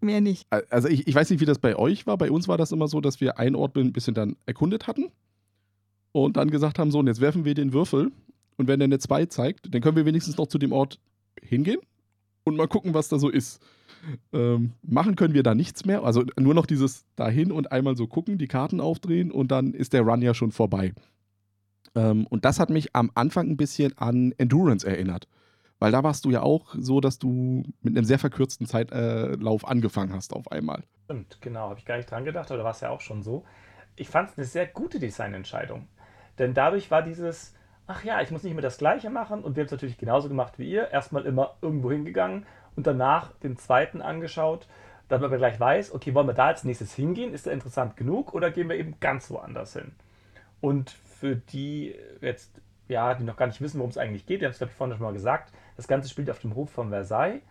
[0.00, 0.46] Mehr nicht.
[0.70, 2.16] also ich, ich weiß nicht, wie das bei euch war.
[2.18, 5.06] Bei uns war das immer so, dass wir einen Ort ein bisschen dann erkundet hatten
[6.12, 8.12] und dann gesagt haben, so, und jetzt werfen wir den Würfel
[8.56, 11.00] und wenn der eine 2 zeigt, dann können wir wenigstens noch zu dem Ort
[11.40, 11.80] hingehen.
[12.44, 13.60] und mal gucken, was da so ist.
[14.32, 16.04] Ähm, machen können wir da nichts mehr.
[16.04, 19.92] Also nur noch dieses dahin und einmal so gucken, die Karten aufdrehen und dann ist
[19.92, 20.92] der Run ja schon vorbei.
[21.96, 25.26] Ähm, und das hat mich am Anfang ein bisschen an Endurance erinnert.
[25.78, 29.66] Weil da warst du ja auch so, dass du mit einem sehr verkürzten Zeitlauf äh,
[29.66, 30.84] angefangen hast auf einmal.
[31.04, 31.68] Stimmt, genau.
[31.68, 33.44] Habe ich gar nicht dran gedacht, aber da war es ja auch schon so.
[33.96, 35.88] Ich fand es eine sehr gute Designentscheidung.
[36.38, 37.54] Denn dadurch war dieses,
[37.86, 39.42] ach ja, ich muss nicht mehr das Gleiche machen.
[39.42, 40.90] Und wir haben es natürlich genauso gemacht wie ihr.
[40.90, 44.66] Erstmal immer irgendwo hingegangen und danach den zweiten angeschaut,
[45.08, 47.34] damit man gleich weiß, okay, wollen wir da als nächstes hingehen?
[47.34, 49.92] Ist der interessant genug oder gehen wir eben ganz woanders hin?
[50.60, 54.48] Und für die jetzt, ja, die noch gar nicht wissen, worum es eigentlich geht, wir
[54.48, 56.90] haben es, glaube ich, vorhin schon mal gesagt, das Ganze spielt auf dem Hof von
[56.90, 57.42] Versailles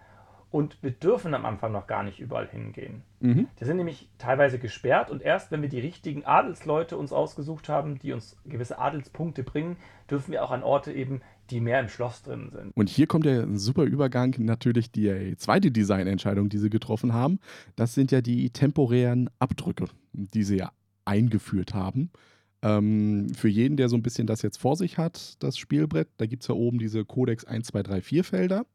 [0.52, 3.02] und wir dürfen am Anfang noch gar nicht überall hingehen.
[3.20, 3.48] Mhm.
[3.60, 8.00] Die sind nämlich teilweise gesperrt und erst wenn wir die richtigen Adelsleute uns ausgesucht haben,
[8.00, 9.78] die uns gewisse Adelspunkte bringen,
[10.10, 12.72] dürfen wir auch an Orte eben, die mehr im Schloss drin sind.
[12.76, 17.40] Und hier kommt der super Übergang natürlich die zweite Designentscheidung, die sie getroffen haben.
[17.76, 20.72] Das sind ja die temporären Abdrücke, die sie ja
[21.04, 22.12] eingeführt haben.
[22.66, 26.26] Ähm, für jeden, der so ein bisschen das jetzt vor sich hat, das Spielbrett, da
[26.26, 28.66] gibt es ja oben diese Codex 1, 2, 3, 4 Felder.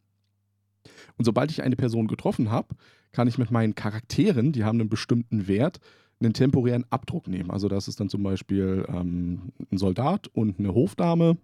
[1.19, 2.77] Und sobald ich eine Person getroffen habe,
[3.11, 5.81] kann ich mit meinen Charakteren, die haben einen bestimmten Wert,
[6.21, 7.51] einen temporären Abdruck nehmen.
[7.51, 11.37] Also das ist dann zum Beispiel ähm, ein Soldat und eine Hofdame.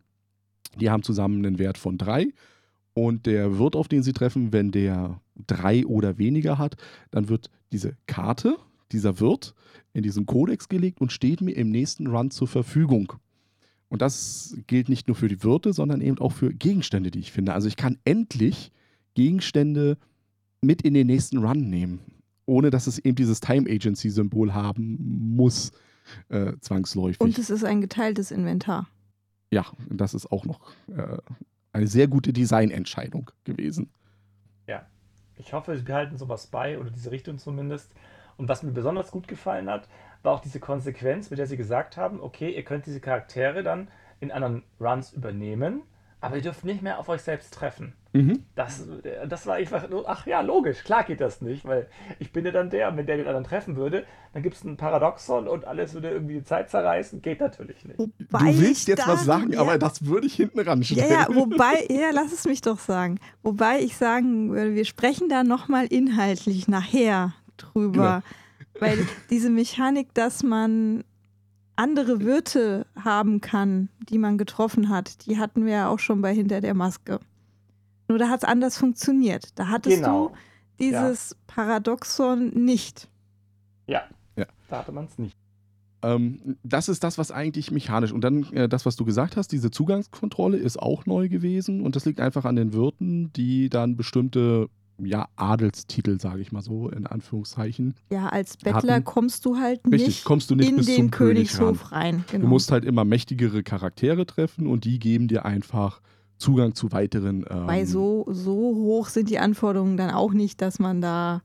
[0.79, 2.29] Die haben zusammen einen Wert von 3.
[2.95, 6.77] Und der Wirt, auf den sie treffen, wenn der 3 oder weniger hat,
[7.11, 8.57] dann wird diese Karte,
[8.93, 9.55] dieser Wirt
[9.93, 13.13] in diesen Kodex gelegt und steht mir im nächsten Run zur Verfügung.
[13.89, 17.33] Und das gilt nicht nur für die Wirte, sondern eben auch für Gegenstände, die ich
[17.33, 17.55] finde.
[17.55, 18.73] Also ich kann endlich
[19.15, 19.97] Gegenstände
[20.61, 22.01] mit in den nächsten Run nehmen,
[22.47, 25.73] ohne dass es eben dieses Time Agency-Symbol haben muss,
[26.29, 27.21] äh, zwangsläufig.
[27.21, 28.89] Und es ist ein geteiltes Inventar.
[29.51, 31.19] Ja, das ist auch noch äh,
[31.73, 33.91] eine sehr gute Designentscheidung gewesen.
[34.67, 34.87] Ja,
[35.37, 37.93] ich hoffe, sie behalten sowas bei oder diese Richtung zumindest.
[38.37, 39.89] Und was mir besonders gut gefallen hat,
[40.23, 43.89] war auch diese Konsequenz, mit der sie gesagt haben, okay, ihr könnt diese Charaktere dann
[44.21, 45.83] in anderen Runs übernehmen,
[46.21, 47.93] aber ihr dürft nicht mehr auf euch selbst treffen.
[48.13, 48.45] Mhm.
[48.55, 48.85] Das,
[49.29, 51.87] das war einfach, ach ja, logisch, klar geht das nicht, weil
[52.19, 54.77] ich bin ja dann der, wenn der den anderen treffen würde, dann gibt es ein
[54.79, 57.99] Paradoxon und alles würde irgendwie die Zeit zerreißen, geht natürlich nicht.
[57.99, 60.81] Wobei du willst jetzt dann, was sagen, ja, aber das würde ich hinten ran.
[60.83, 63.21] Ja, ja, wobei, ja, lass es mich doch sagen.
[63.43, 68.05] Wobei ich sagen würde, wir sprechen da nochmal inhaltlich nachher drüber.
[68.05, 68.23] Ja.
[68.81, 71.05] Weil diese Mechanik, dass man
[71.77, 76.35] andere Wirte haben kann, die man getroffen hat, die hatten wir ja auch schon bei
[76.35, 77.21] Hinter der Maske.
[78.09, 79.59] Nur da hat es anders funktioniert.
[79.59, 80.29] Da hattest genau.
[80.29, 80.35] du
[80.79, 81.37] dieses ja.
[81.47, 83.09] Paradoxon nicht.
[83.87, 84.03] Ja,
[84.37, 84.47] ja.
[84.69, 85.37] da hatte man es nicht.
[86.03, 88.13] Ähm, das ist das, was eigentlich mechanisch.
[88.13, 91.81] Und dann äh, das, was du gesagt hast, diese Zugangskontrolle ist auch neu gewesen.
[91.83, 96.63] Und das liegt einfach an den Wirten, die dann bestimmte ja, Adelstitel, sage ich mal
[96.63, 97.95] so, in Anführungszeichen.
[98.11, 99.05] Ja, als Bettler hatten.
[99.05, 102.17] kommst du halt nicht, Richtig, kommst du nicht in bis den zum Königshof rein.
[102.17, 102.25] rein.
[102.31, 102.45] Genau.
[102.45, 106.01] Du musst halt immer mächtigere Charaktere treffen und die geben dir einfach
[106.39, 107.45] Zugang zu weiteren.
[107.49, 111.43] Ähm Weil so, so hoch sind die Anforderungen dann auch nicht, dass man da,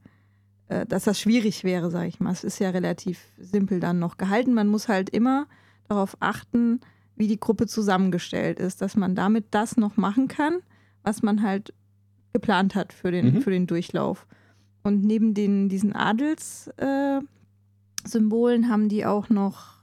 [0.68, 2.32] äh, dass das schwierig wäre, sage ich mal.
[2.32, 4.54] Es ist ja relativ simpel dann noch gehalten.
[4.54, 5.48] Man muss halt immer
[5.88, 6.80] darauf achten,
[7.16, 10.60] wie die Gruppe zusammengestellt ist, dass man damit das noch machen kann,
[11.04, 11.74] was man halt
[12.34, 13.41] geplant hat für den, mhm.
[13.41, 14.26] für den Durchlauf.
[14.84, 17.24] Und neben den, diesen Adelssymbolen
[18.63, 19.78] äh, haben die auch noch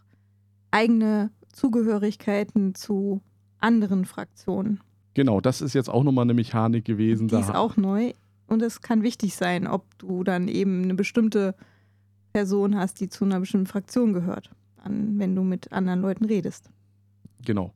[0.70, 3.22] eigene Zugehörigkeiten zu
[3.58, 4.80] anderen Fraktionen.
[5.14, 7.28] Genau, das ist jetzt auch nochmal eine Mechanik gewesen.
[7.28, 8.12] Die ist auch neu
[8.46, 11.54] und es kann wichtig sein, ob du dann eben eine bestimmte
[12.32, 16.70] Person hast, die zu einer bestimmten Fraktion gehört, an, wenn du mit anderen Leuten redest.
[17.44, 17.72] Genau.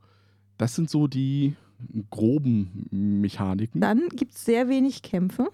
[0.59, 1.55] Das sind so die
[2.11, 3.81] groben Mechaniken.
[3.81, 5.49] Dann gibt es sehr wenig Kämpfe.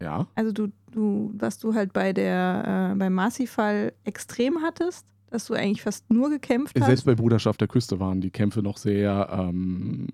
[0.00, 0.26] Ja.
[0.34, 5.54] Also du, du, was du halt bei der äh, beim Marcy-Fall extrem hattest, dass du
[5.54, 6.86] eigentlich fast nur gekämpft hast.
[6.86, 10.08] Selbst bei Bruderschaft der Küste waren die Kämpfe noch sehr ähm,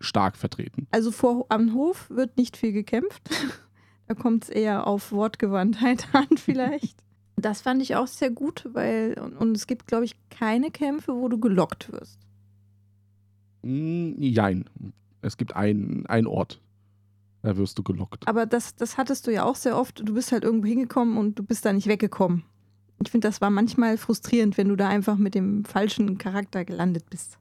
[0.00, 0.86] stark vertreten.
[0.90, 3.30] Also vor am Hof wird nicht viel gekämpft.
[4.06, 7.02] da kommt es eher auf Wortgewandtheit an, vielleicht.
[7.36, 11.14] Das fand ich auch sehr gut, weil und, und es gibt, glaube ich, keine Kämpfe,
[11.14, 12.18] wo du gelockt wirst.
[13.62, 14.64] Mm, jein.
[15.26, 16.60] Es gibt einen Ort,
[17.42, 18.26] da wirst du gelockt.
[18.28, 20.00] Aber das, das hattest du ja auch sehr oft.
[20.06, 22.44] Du bist halt irgendwo hingekommen und du bist da nicht weggekommen.
[23.02, 27.10] Ich finde, das war manchmal frustrierend, wenn du da einfach mit dem falschen Charakter gelandet
[27.10, 27.38] bist.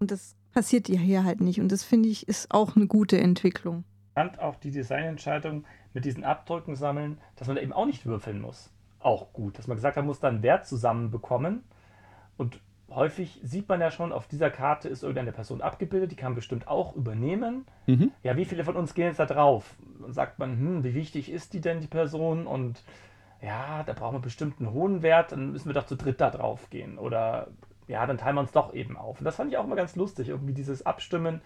[0.00, 1.60] Und das passiert dir hier halt nicht.
[1.60, 3.84] Und das finde ich ist auch eine gute Entwicklung.
[4.08, 8.04] Ich fand auch die Designentscheidung mit diesen Abdrücken sammeln, dass man da eben auch nicht
[8.04, 8.70] würfeln muss.
[8.98, 9.58] Auch gut.
[9.58, 11.62] Dass man gesagt hat, man muss da einen Wert zusammenbekommen
[12.36, 12.60] und
[12.94, 16.68] häufig sieht man ja schon, auf dieser Karte ist irgendeine Person abgebildet, die kann bestimmt
[16.68, 17.66] auch übernehmen.
[17.86, 18.12] Mhm.
[18.22, 19.74] Ja, wie viele von uns gehen jetzt da drauf?
[20.00, 22.46] Und sagt man, hm, wie wichtig ist die denn, die Person?
[22.46, 22.82] Und
[23.40, 26.30] ja, da brauchen wir bestimmt einen hohen Wert, dann müssen wir doch zu dritt da
[26.30, 26.98] drauf gehen.
[26.98, 27.48] Oder
[27.88, 29.18] ja, dann teilen wir uns doch eben auf.
[29.18, 31.42] Und das fand ich auch immer ganz lustig, irgendwie dieses Abstimmen.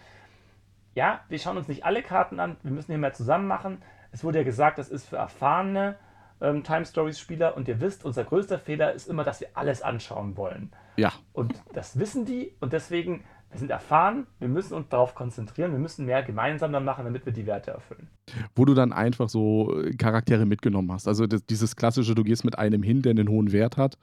[0.94, 3.82] Ja, wir schauen uns nicht alle Karten an, wir müssen hier mehr zusammen machen.
[4.12, 5.96] Es wurde ja gesagt, das ist für erfahrene
[6.40, 9.82] ähm, Time Stories Spieler und ihr wisst, unser größter Fehler ist immer, dass wir alles
[9.82, 10.70] anschauen wollen.
[10.96, 11.12] Ja.
[11.32, 15.78] Und das wissen die und deswegen, wir sind erfahren, wir müssen uns darauf konzentrieren, wir
[15.78, 18.08] müssen mehr gemeinsam dann machen, damit wir die Werte erfüllen.
[18.54, 21.06] Wo du dann einfach so äh, Charaktere mitgenommen hast.
[21.06, 23.98] Also das, dieses klassische, du gehst mit einem hin, der einen hohen Wert hat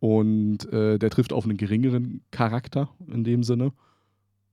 [0.00, 3.72] und äh, der trifft auf einen geringeren Charakter in dem Sinne.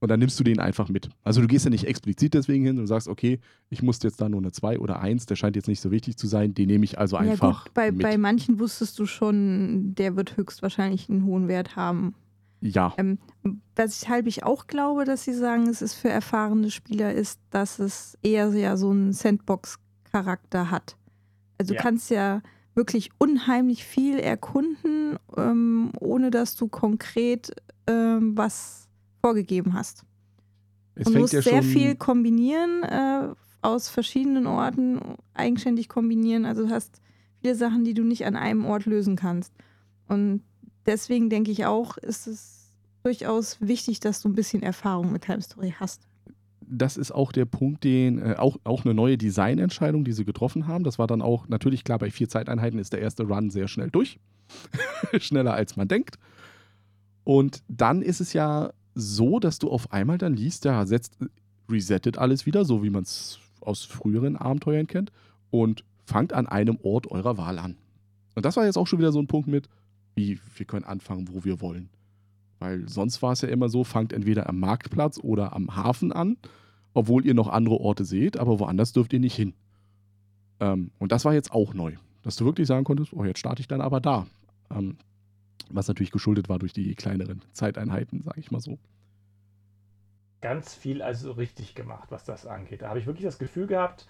[0.02, 1.10] Und dann nimmst du den einfach mit.
[1.24, 4.30] Also du gehst ja nicht explizit deswegen hin und sagst, okay, ich muss jetzt da
[4.30, 6.86] nur eine 2 oder 1, der scheint jetzt nicht so wichtig zu sein, den nehme
[6.86, 8.02] ich also Ja, einfach gut, bei, mit.
[8.04, 12.16] bei manchen wusstest du schon, der wird höchstwahrscheinlich einen hohen Wert haben.
[12.62, 13.18] ja, Ähm,
[13.76, 18.18] weshalb ich auch glaube, dass sie sagen, es ist für erfahrene Spieler, ist, dass es
[18.22, 20.96] eher ja so einen Sandbox-Charakter hat.
[21.58, 21.78] Also Ja.
[21.80, 22.42] du kannst ja
[22.76, 27.52] wirklich unheimlich viel erkunden, ähm, ohne dass du konkret
[27.88, 28.88] ähm, was
[29.22, 30.04] vorgegeben hast.
[30.96, 33.30] es fängt musst ja sehr viel kombinieren, äh,
[33.62, 35.00] aus verschiedenen Orten
[35.34, 36.46] eigenständig kombinieren.
[36.46, 37.02] Also du hast
[37.42, 39.54] viele Sachen, die du nicht an einem Ort lösen kannst.
[40.08, 40.42] Und
[40.86, 45.42] deswegen denke ich auch, ist es durchaus wichtig, dass du ein bisschen Erfahrung mit Time
[45.42, 46.08] Story hast.
[46.72, 50.68] das ist auch der Punkt, den äh, auch, auch eine neue Designentscheidung, die sie getroffen
[50.68, 50.84] haben.
[50.84, 53.90] Das war dann auch natürlich klar, bei vier Zeiteinheiten ist der erste Run sehr schnell
[53.90, 54.20] durch.
[55.20, 56.18] Schneller als man denkt.
[57.24, 61.18] Und dann ist es ja so, dass du auf einmal dann liest, ja, setzt,
[61.70, 65.12] resettet alles wieder, so wie man es aus früheren Abenteuern kennt,
[65.52, 67.78] und fangt an einem Ort eurer Wahl an.
[68.36, 69.70] Und das war jetzt auch schon wieder so ein Punkt mit,
[70.16, 71.90] wie wir können anfangen, wo wir wollen.
[72.60, 76.38] Weil sonst war es ja immer so, fangt entweder am Marktplatz oder am Hafen an,
[76.94, 79.54] obwohl ihr noch andere Orte seht, aber woanders dürft ihr nicht hin.
[80.60, 83.62] Ähm, und das war jetzt auch neu, dass du wirklich sagen konntest, oh, jetzt starte
[83.62, 84.28] ich dann aber da.
[84.72, 84.98] Ähm,
[85.70, 88.78] was natürlich geschuldet war durch die kleineren Zeiteinheiten, sage ich mal so.
[90.42, 92.82] Ganz viel also richtig gemacht, was das angeht.
[92.82, 94.08] Da habe ich wirklich das Gefühl gehabt,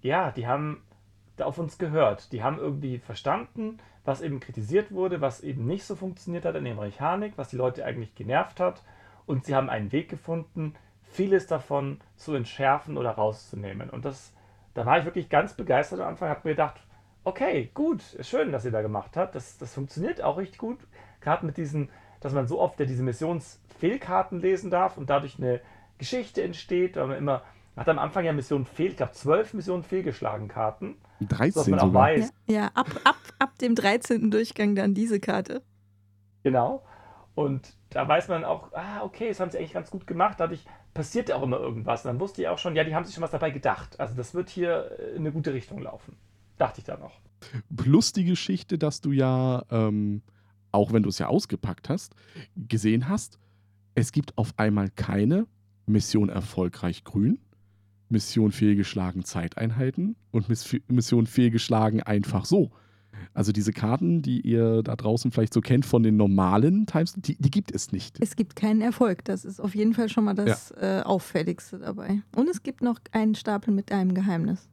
[0.00, 0.82] ja, die haben
[1.40, 2.32] auf uns gehört.
[2.32, 6.64] Die haben irgendwie verstanden, was eben kritisiert wurde, was eben nicht so funktioniert hat in
[6.64, 8.82] der Mechanik, was die Leute eigentlich genervt hat.
[9.26, 13.90] Und sie haben einen Weg gefunden, vieles davon zu entschärfen oder rauszunehmen.
[13.90, 14.32] Und das,
[14.74, 16.80] da war ich wirklich ganz begeistert am Anfang, habe mir gedacht,
[17.24, 19.34] okay, gut, schön, dass ihr da gemacht habt.
[19.34, 20.78] Das, das funktioniert auch richtig gut.
[21.20, 21.88] Gerade mit diesen,
[22.20, 25.60] dass man so oft ja diese Missionsfehlkarten lesen darf und dadurch eine
[25.98, 27.42] Geschichte entsteht, weil man immer,
[27.74, 31.38] man hat am Anfang ja Missionen fehl, ich glaube zwölf Missionen fehlgeschlagen Karten, so dass
[31.38, 32.02] 13 man auch sogar.
[32.02, 34.30] weiß, Ja, ja ab, ab, ab dem 13.
[34.30, 35.62] Durchgang dann diese Karte.
[36.42, 36.82] Genau.
[37.34, 40.38] Und da weiß man auch, ah, okay, das haben sie eigentlich ganz gut gemacht.
[40.38, 42.04] Dadurch passiert ja auch immer irgendwas.
[42.04, 43.98] Und dann wusste ich auch schon, ja, die haben sich schon was dabei gedacht.
[43.98, 46.16] Also das wird hier äh, in eine gute Richtung laufen.
[46.62, 47.20] Dachte ich dann noch.
[47.76, 50.22] Plus die Geschichte, dass du ja, ähm,
[50.70, 52.14] auch wenn du es ja ausgepackt hast,
[52.54, 53.40] gesehen hast,
[53.96, 55.48] es gibt auf einmal keine
[55.86, 57.40] Mission erfolgreich grün,
[58.08, 62.70] Mission fehlgeschlagen Zeiteinheiten und Miss Mission fehlgeschlagen einfach so.
[63.34, 67.36] Also diese Karten, die ihr da draußen vielleicht so kennt von den normalen Times, die,
[67.40, 68.18] die gibt es nicht.
[68.20, 69.24] Es gibt keinen Erfolg.
[69.24, 72.22] Das ist auf jeden Fall schon mal das äh, Auffälligste dabei.
[72.36, 74.68] Und es gibt noch einen Stapel mit einem Geheimnis.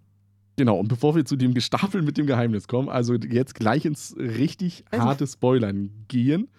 [0.59, 4.13] Genau, und bevor wir zu dem Gestapel mit dem Geheimnis kommen, also jetzt gleich ins
[4.17, 6.49] richtig Also- harte Spoilern gehen,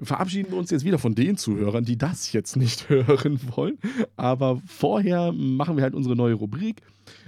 [0.00, 3.76] verabschieden wir uns jetzt wieder von den Zuhörern, die das jetzt nicht hören wollen.
[4.16, 6.80] Aber vorher machen wir halt unsere neue Rubrik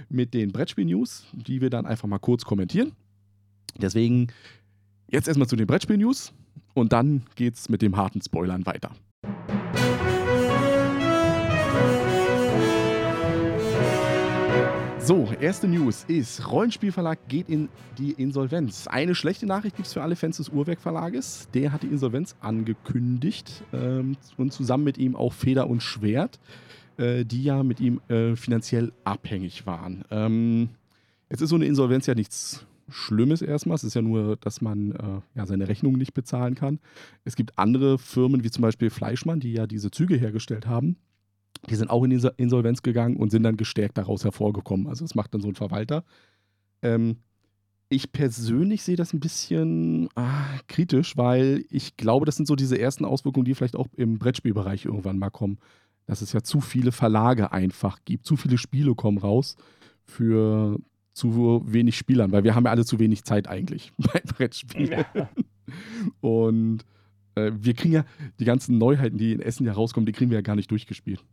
[0.09, 2.93] mit den Brettspiel-News, die wir dann einfach mal kurz kommentieren.
[3.79, 4.29] Deswegen
[5.11, 6.33] jetzt erstmal zu den Brettspiel-News
[6.73, 8.89] und dann geht's mit dem harten Spoilern weiter.
[15.05, 18.87] So, erste News ist, Rollenspielverlag geht in die Insolvenz.
[18.87, 21.49] Eine schlechte Nachricht gibt es für alle Fans des Uhrwerk Verlages.
[21.53, 26.39] Der hat die Insolvenz angekündigt ähm, und zusammen mit ihm auch Feder und Schwert,
[26.95, 30.05] äh, die ja mit ihm äh, finanziell abhängig waren.
[30.09, 30.69] Ähm,
[31.29, 33.75] jetzt ist so eine Insolvenz ja nichts Schlimmes erstmal.
[33.75, 36.79] Es ist ja nur, dass man äh, ja, seine Rechnungen nicht bezahlen kann.
[37.25, 40.95] Es gibt andere Firmen, wie zum Beispiel Fleischmann, die ja diese Züge hergestellt haben.
[41.69, 44.87] Die sind auch in diese Insolvenz gegangen und sind dann gestärkt daraus hervorgekommen.
[44.87, 46.03] Also das macht dann so ein Verwalter.
[46.81, 47.17] Ähm,
[47.89, 52.79] ich persönlich sehe das ein bisschen ah, kritisch, weil ich glaube, das sind so diese
[52.79, 55.59] ersten Auswirkungen, die vielleicht auch im Brettspielbereich irgendwann mal kommen.
[56.05, 58.25] Dass es ja zu viele Verlage einfach gibt.
[58.25, 59.55] Zu viele Spiele kommen raus
[60.03, 60.77] für
[61.13, 65.05] zu wenig Spielern, weil wir haben ja alle zu wenig Zeit eigentlich bei Brettspielen.
[65.15, 65.29] Ja.
[66.19, 66.83] Und
[67.35, 68.05] äh, wir kriegen ja
[68.39, 71.23] die ganzen Neuheiten, die in Essen ja rauskommen, die kriegen wir ja gar nicht durchgespielt.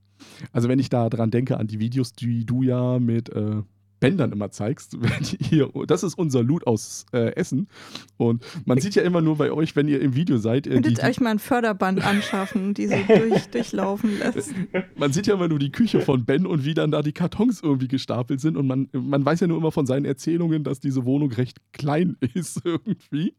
[0.52, 3.62] Also wenn ich da dran denke an die Videos, die du ja mit äh,
[4.00, 4.96] Bändern immer zeigst.
[5.40, 7.68] Hier, das ist unser Loot aus äh, Essen.
[8.16, 10.66] Und man sieht ja immer nur bei euch, wenn ihr im Video seid.
[10.66, 14.54] Äh, Könntet euch mal ein Förderband anschaffen, die so durch, durchlaufen lässt.
[14.96, 17.60] Man sieht ja immer nur die Küche von Ben und wie dann da die Kartons
[17.62, 18.56] irgendwie gestapelt sind.
[18.56, 22.16] Und man, man weiß ja nur immer von seinen Erzählungen, dass diese Wohnung recht klein
[22.34, 23.34] ist irgendwie.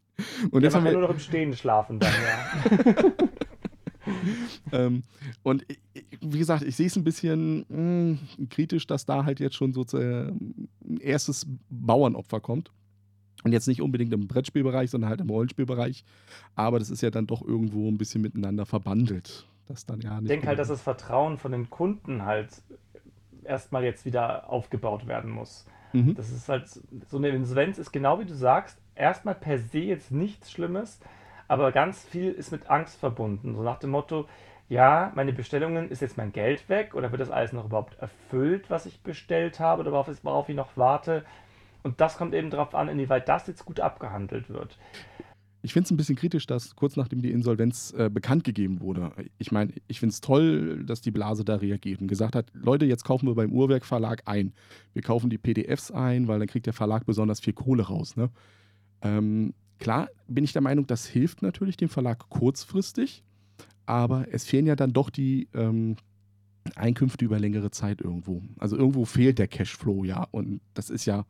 [0.50, 3.02] Und ja, jetzt haben wir nur noch im Stehen schlafen dann, ja.
[4.72, 5.02] ähm,
[5.42, 5.64] und
[6.20, 9.72] wie gesagt, ich sehe es ein bisschen mh, hm, kritisch, dass da halt jetzt schon
[9.72, 12.70] so ein erstes Bauernopfer kommt.
[13.44, 16.04] Und jetzt nicht unbedingt im Brettspielbereich, sondern halt im Rollenspielbereich.
[16.54, 19.46] Aber das ist ja dann doch irgendwo ein bisschen miteinander verbandelt.
[19.66, 22.62] Das dann ja ich denke halt, dass das Vertrauen von den Kunden halt
[23.44, 25.66] erstmal jetzt wieder aufgebaut werden muss.
[25.92, 26.14] Mhm.
[26.14, 30.10] Das ist halt so eine Insolvenz ist genau wie du sagst, erstmal per se jetzt
[30.10, 31.00] nichts Schlimmes,
[31.52, 33.54] aber ganz viel ist mit Angst verbunden.
[33.54, 34.26] So nach dem Motto,
[34.70, 38.70] ja, meine Bestellungen, ist jetzt mein Geld weg oder wird das alles noch überhaupt erfüllt,
[38.70, 41.26] was ich bestellt habe oder worauf, ich noch warte?
[41.82, 44.78] Und das kommt eben darauf an, inwieweit das jetzt gut abgehandelt wird.
[45.60, 49.12] Ich finde es ein bisschen kritisch, dass kurz nachdem die Insolvenz äh, bekannt gegeben wurde,
[49.36, 52.86] ich meine, ich finde es toll, dass die Blase da reagiert und gesagt hat, Leute,
[52.86, 54.54] jetzt kaufen wir beim Uhrwerk Verlag ein.
[54.94, 58.16] Wir kaufen die PDFs ein, weil dann kriegt der Verlag besonders viel Kohle raus.
[58.16, 58.30] Ne?
[59.02, 63.24] Ähm, Klar bin ich der Meinung, das hilft natürlich dem Verlag kurzfristig,
[63.84, 65.96] aber es fehlen ja dann doch die ähm,
[66.76, 68.42] Einkünfte über längere Zeit irgendwo.
[68.58, 71.26] Also irgendwo fehlt der Cashflow ja und das ist ja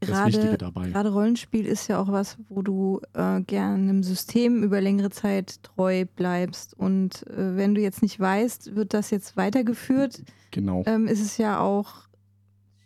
[0.00, 0.90] das Wichtige dabei.
[0.90, 5.62] Gerade Rollenspiel ist ja auch was, wo du äh, gerne einem System über längere Zeit
[5.62, 6.74] treu bleibst.
[6.74, 10.82] Und äh, wenn du jetzt nicht weißt, wird das jetzt weitergeführt, genau.
[10.84, 12.02] ähm, ist es ja auch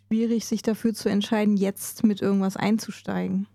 [0.07, 3.47] schwierig, sich dafür zu entscheiden, jetzt mit irgendwas einzusteigen.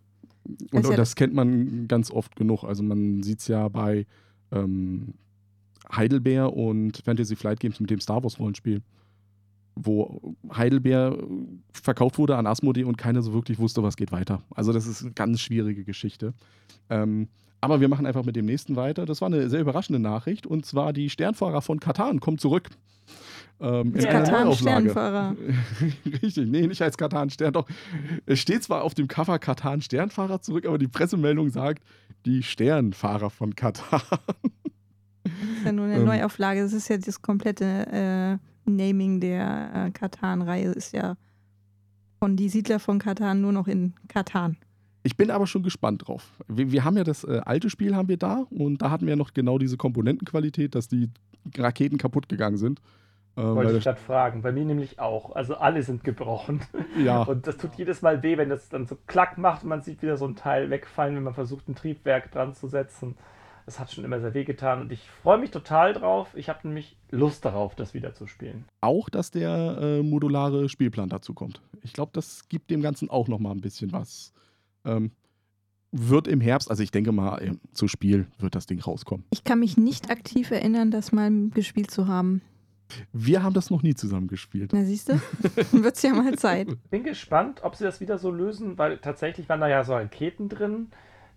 [0.73, 2.65] Und, und, das kennt man ganz oft genug.
[2.65, 4.07] Also man sieht es ja bei
[4.53, 5.15] ähm,
[5.95, 8.83] Heidelbeer und Fantasy Flight Games mit dem Star Wars Rollenspiel,
[9.75, 11.19] wo Heidelbeer
[11.73, 14.43] verkauft wurde an Asmodee und keiner so wirklich wusste, was geht weiter.
[14.51, 16.35] Also das ist eine ganz schwierige Geschichte.
[16.91, 17.29] Ähm,
[17.61, 19.07] aber wir machen einfach mit dem nächsten weiter.
[19.07, 22.69] Das war eine sehr überraschende Nachricht und zwar die Sternfahrer von Katan kommen zurück.
[23.61, 25.37] Ähm, als Katan-Sternfahrer.
[26.23, 27.53] Richtig, nee, nicht als Katan-Stern.
[27.53, 27.67] Doch,
[28.27, 31.83] es steht zwar auf dem Cover Katan-Sternfahrer zurück, aber die Pressemeldung sagt
[32.27, 34.01] die Sternfahrer von Katan.
[35.23, 36.63] Das ist ja nur eine ähm, Neuauflage.
[36.63, 40.73] Das ist ja das komplette äh, Naming der äh, Katan-Reihe.
[40.73, 41.17] Ist ja
[42.19, 44.57] von die Siedler von Katan nur noch in Katan.
[45.03, 46.33] Ich bin aber schon gespannt drauf.
[46.49, 49.11] Wir, wir haben ja das äh, alte Spiel haben wir da und da hatten wir
[49.13, 51.11] ja noch genau diese Komponentenqualität, dass die
[51.57, 52.81] Raketen kaputt gegangen sind.
[53.37, 54.43] Äh, Wollte ich gerade fragen.
[54.43, 55.35] Bei mir nämlich auch.
[55.35, 56.61] Also alle sind gebrochen.
[56.97, 57.23] Ja.
[57.29, 60.03] Und das tut jedes Mal weh, wenn das dann so klack macht und man sieht
[60.03, 63.17] wieder so ein Teil wegfallen, wenn man versucht, ein Triebwerk dran zu setzen.
[63.67, 66.29] Das hat schon immer sehr weh getan und ich freue mich total drauf.
[66.35, 68.67] Ich habe nämlich Lust darauf, das wieder zu spielen.
[68.83, 71.63] Auch, dass der äh, modulare Spielplan dazu kommt.
[71.83, 74.33] Ich glaube, das gibt dem Ganzen auch noch mal ein bisschen was.
[74.85, 75.13] Ähm,
[75.93, 79.25] wird im Herbst, also ich denke mal, äh, zu Spiel wird das Ding rauskommen.
[79.31, 82.43] Ich kann mich nicht aktiv erinnern, das mal gespielt zu haben.
[83.13, 84.71] Wir haben das noch nie zusammen gespielt.
[84.73, 85.15] Na, siehst du?
[85.73, 86.69] Wird es ja mal Zeit.
[86.91, 90.49] Bin gespannt, ob sie das wieder so lösen, weil tatsächlich waren da ja so Raketen
[90.49, 90.89] drin,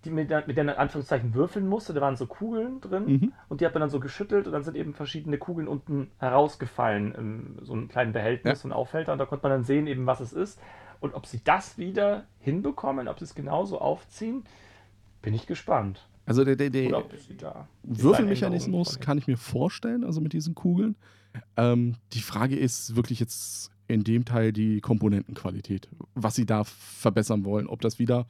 [0.05, 1.93] die mit, der, mit denen in Anführungszeichen würfeln musste.
[1.93, 3.33] Da waren so Kugeln drin mhm.
[3.49, 7.13] und die hat man dann so geschüttelt und dann sind eben verschiedene Kugeln unten herausgefallen
[7.15, 8.55] in so einem kleinen Behältnis, ja.
[8.55, 10.59] so ein Aufhälter und da konnte man dann sehen, eben was es ist.
[10.99, 14.43] Und ob sie das wieder hinbekommen, ob sie es genauso aufziehen,
[15.21, 16.07] bin ich gespannt.
[16.25, 20.95] Also der, der, der Würfelmechanismus kann ich mir vorstellen, also mit diesen Kugeln.
[21.55, 27.45] Ähm, die Frage ist wirklich jetzt in dem Teil die Komponentenqualität, was sie da verbessern
[27.45, 27.67] wollen.
[27.67, 28.27] Ob das wieder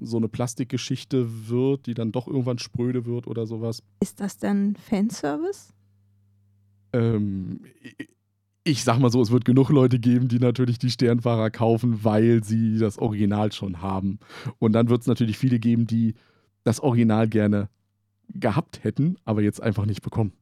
[0.00, 3.82] so eine Plastikgeschichte wird, die dann doch irgendwann spröde wird oder sowas.
[4.00, 5.72] Ist das dann Fanservice?
[6.92, 7.60] Ähm,
[8.64, 12.42] ich sag mal so, es wird genug Leute geben, die natürlich die Sternfahrer kaufen, weil
[12.42, 14.18] sie das Original schon haben.
[14.58, 16.14] Und dann wird es natürlich viele geben, die
[16.64, 17.68] das Original gerne
[18.28, 20.32] gehabt hätten, aber jetzt einfach nicht bekommen.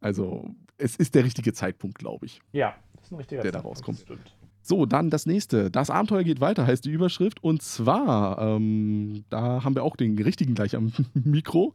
[0.00, 2.40] Also es ist der richtige Zeitpunkt, glaube ich.
[2.52, 3.78] Ja, das ist ein richtiger der Zeitpunkt.
[3.78, 4.28] Der da rauskommt.
[4.68, 5.70] So, dann das nächste.
[5.70, 7.42] Das Abenteuer geht weiter, heißt die Überschrift.
[7.42, 11.74] Und zwar, ähm, da haben wir auch den richtigen gleich am Mikro.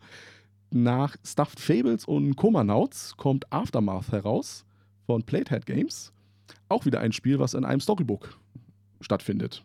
[0.69, 4.65] Nach Stuffed Fables und Comanauts kommt Aftermath heraus
[5.05, 6.13] von Platehead Games.
[6.69, 8.39] Auch wieder ein Spiel, was in einem Storybook
[9.01, 9.63] stattfindet.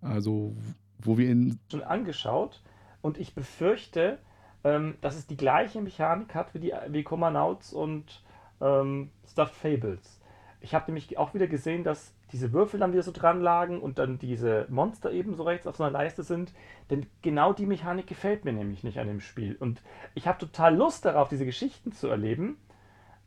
[0.00, 0.56] Also,
[0.98, 1.58] wo wir in.
[1.70, 2.62] Schon angeschaut
[3.00, 4.18] und ich befürchte,
[4.64, 8.22] ähm, dass es die gleiche Mechanik hat wie, die, wie Comanauts und
[8.60, 10.20] ähm, Stuffed Fables.
[10.60, 13.98] ich habe nämlich auch wieder gesehen, dass diese Würfel dann wieder so dran lagen und
[13.98, 16.52] dann diese Monster eben so rechts auf so einer Leiste sind.
[16.90, 19.54] Denn genau die Mechanik gefällt mir nämlich nicht an dem Spiel.
[19.54, 19.82] Und
[20.14, 22.56] ich habe total Lust darauf, diese Geschichten zu erleben.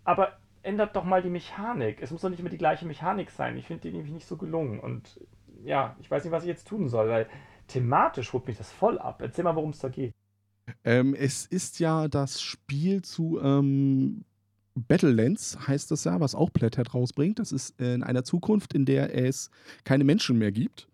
[0.04, 2.02] Aber ändert doch mal die Mechanik.
[2.02, 3.56] Es muss doch nicht immer die gleiche Mechanik sein.
[3.56, 4.80] Ich finde die nämlich nicht so gelungen.
[4.82, 5.22] Und
[5.64, 7.28] ja, ich weiß nicht, was ich jetzt tun soll, weil
[7.68, 9.22] thematisch holt mich das voll ab.
[9.22, 10.14] Erzähl mal, worum es da geht.
[10.84, 14.24] Ähm, es ist ja das Spiel zu ähm,
[14.76, 17.39] Battlelands, heißt das ja, was auch Plättet rausbringt.
[17.39, 19.49] Das ist in einer Zukunft, in der es
[19.84, 20.88] keine Menschen mehr gibt,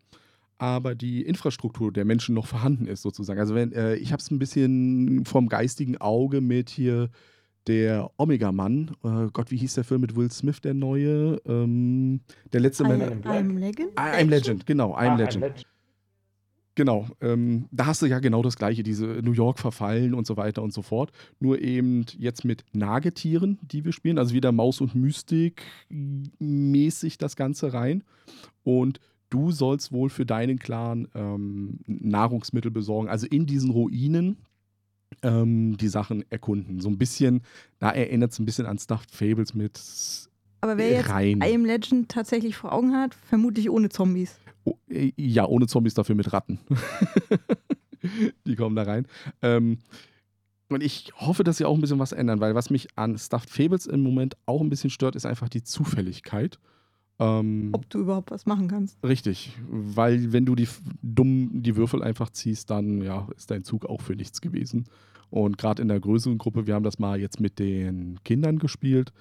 [0.57, 3.39] aber die Infrastruktur der Menschen noch vorhanden ist, sozusagen.
[3.39, 7.09] Also, wenn, äh, ich habe es ein bisschen vom geistigen Auge mit hier
[7.67, 8.91] der Omega-Mann.
[9.03, 11.41] Äh, Gott, wie hieß der Film mit Will Smith, der neue?
[11.45, 12.21] Ähm,
[12.51, 13.24] der letzte I'm, Man.
[13.24, 13.97] I'm Legend?
[13.97, 15.43] I'm Legend, genau, I'm Ach, Legend.
[15.43, 15.65] Legend.
[16.76, 20.38] Genau, ähm, da hast du ja genau das gleiche, diese New York verfallen und so
[20.38, 21.11] weiter und so fort.
[21.39, 25.61] Nur eben jetzt mit Nagetieren, die wir spielen, also wieder Maus und Mystik
[26.39, 28.03] mäßig das Ganze rein.
[28.63, 28.99] Und
[29.30, 34.38] du sollst wohl für deinen Clan ähm, Nahrungsmittel besorgen, also in diesen Ruinen
[35.21, 36.80] ähm, die Sachen erkunden.
[36.80, 37.41] So ein bisschen,
[37.78, 39.80] da erinnert es ein bisschen an Stuffed Fables mit
[40.61, 41.41] Aber wer jetzt rein.
[41.43, 44.39] I Am Legend tatsächlich vor Augen hat, vermutlich ohne Zombies.
[44.66, 44.78] Oh,
[45.18, 46.59] ja, ohne Zombies, dafür mit Ratten.
[48.47, 49.07] die kommen da rein.
[49.41, 49.78] Ähm,
[50.70, 53.49] und ich hoffe, dass sie auch ein bisschen was ändern, weil was mich an Stuffed
[53.49, 56.59] Fables im Moment auch ein bisschen stört, ist einfach die Zufälligkeit.
[57.20, 58.97] Ähm, Ob du überhaupt was machen kannst.
[59.05, 63.64] richtig, weil wenn du die f- dumm die Würfel einfach ziehst, dann ja, ist dein
[63.64, 64.86] Zug auch für nichts gewesen.
[65.30, 69.14] Und gerade in der größeren Gruppe, wir haben das mal jetzt mit den Kindern gespielt,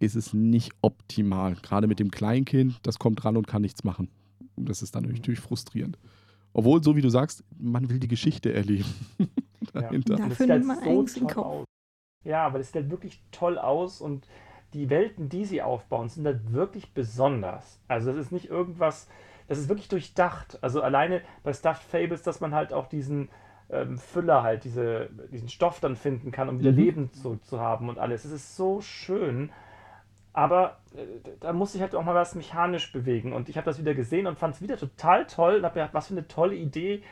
[0.00, 1.56] ist es nicht optimal.
[1.62, 4.08] Gerade mit dem Kleinkind, das kommt ran und kann nichts machen.
[4.56, 5.98] Und das ist dann natürlich frustrierend.
[6.52, 8.86] Obwohl, so wie du sagst, man will die Geschichte erleben.
[9.72, 10.18] dahinter.
[10.18, 10.28] Ja.
[10.28, 11.46] Dafür sieht nimmt halt man so toll Kauf.
[11.46, 11.66] aus.
[12.24, 14.26] Ja, aber das sieht halt wirklich toll aus und
[14.72, 17.80] die Welten, die sie aufbauen, sind halt wirklich besonders.
[17.88, 19.08] Also das ist nicht irgendwas,
[19.48, 20.58] das ist wirklich durchdacht.
[20.62, 23.28] Also alleine bei Stuffed Fables, dass man halt auch diesen
[23.70, 26.78] ähm, Füller halt, diese, diesen Stoff dann finden kann, um wieder Mhm.
[26.78, 28.24] Leben zurückzuhaben und alles.
[28.24, 29.50] Es ist so schön.
[30.36, 30.98] Aber äh,
[31.40, 33.32] da muss ich halt auch mal was mechanisch bewegen.
[33.32, 35.94] Und ich habe das wieder gesehen und fand es wieder total toll und habe gedacht,
[35.94, 37.02] was für eine tolle Idee,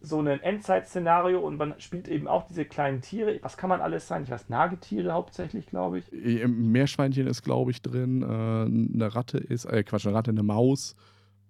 [0.00, 3.38] so ein Endzeit-Szenario und man spielt eben auch diese kleinen Tiere.
[3.42, 4.22] Was kann man alles sein?
[4.22, 6.10] Ich weiß, Nagetiere hauptsächlich, glaube ich.
[6.10, 8.22] Äh, Meerschweinchen ist, glaube ich, drin.
[8.22, 10.96] Äh, eine Ratte ist, äh, Quatsch, eine Ratte, eine Maus.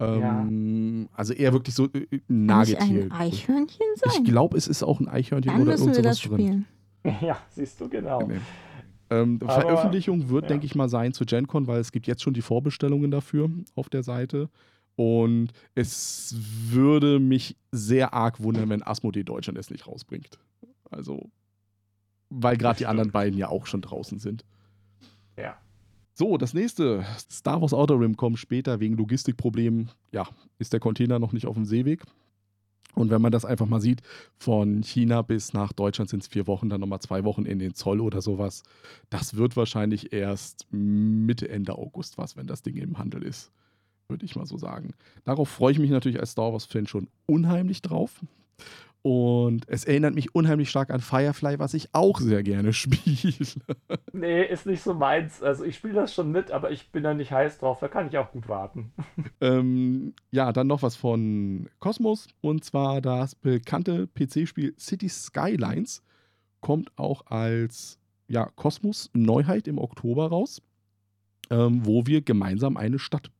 [0.01, 2.79] Ähm, Also eher wirklich so äh, Kann Nagetier.
[2.81, 4.23] nicht ein Eichhörnchen Ich sein?
[4.25, 6.39] glaube, es ist auch ein Eichhörnchen Dann oder müssen irgend wir sowas das drin.
[6.39, 6.65] spielen.
[7.21, 8.21] Ja, siehst du, genau.
[8.27, 8.39] Nee.
[9.11, 10.47] Ähm, Veröffentlichung wird, ja.
[10.47, 13.89] denke ich mal, sein zu GenCon, weil es gibt jetzt schon die Vorbestellungen dafür auf
[13.89, 14.49] der Seite.
[14.95, 16.35] Und es
[16.69, 20.39] würde mich sehr arg wundern, wenn Asmodee Deutschland es nicht rausbringt.
[20.89, 21.29] Also,
[22.29, 24.45] weil gerade die anderen beiden ja auch schon draußen sind.
[25.37, 25.57] Ja.
[26.13, 27.05] So, das nächste.
[27.29, 29.89] Star Wars Outer Rim kommt später wegen Logistikproblemen.
[30.11, 30.27] Ja,
[30.59, 32.03] ist der Container noch nicht auf dem Seeweg.
[32.95, 34.01] Und wenn man das einfach mal sieht,
[34.37, 37.73] von China bis nach Deutschland sind es vier Wochen, dann nochmal zwei Wochen in den
[37.73, 38.63] Zoll oder sowas.
[39.09, 43.51] Das wird wahrscheinlich erst Mitte, Ende August was, wenn das Ding im Handel ist.
[44.07, 44.93] Würde ich mal so sagen.
[45.23, 48.19] Darauf freue ich mich natürlich als Star Wars-Fan schon unheimlich drauf.
[49.03, 53.33] Und es erinnert mich unheimlich stark an Firefly, was ich auch sehr gerne spiele.
[54.13, 55.41] Nee, ist nicht so meins.
[55.41, 57.79] Also ich spiele das schon mit, aber ich bin da nicht heiß drauf.
[57.79, 58.91] Da kann ich auch gut warten.
[59.43, 66.03] Ähm, ja, dann noch was von Cosmos und zwar das bekannte PC-Spiel City Skylines
[66.59, 67.97] kommt auch als
[68.27, 70.61] ja, Kosmos-Neuheit im Oktober raus,
[71.49, 73.31] ähm, wo wir gemeinsam eine Stadt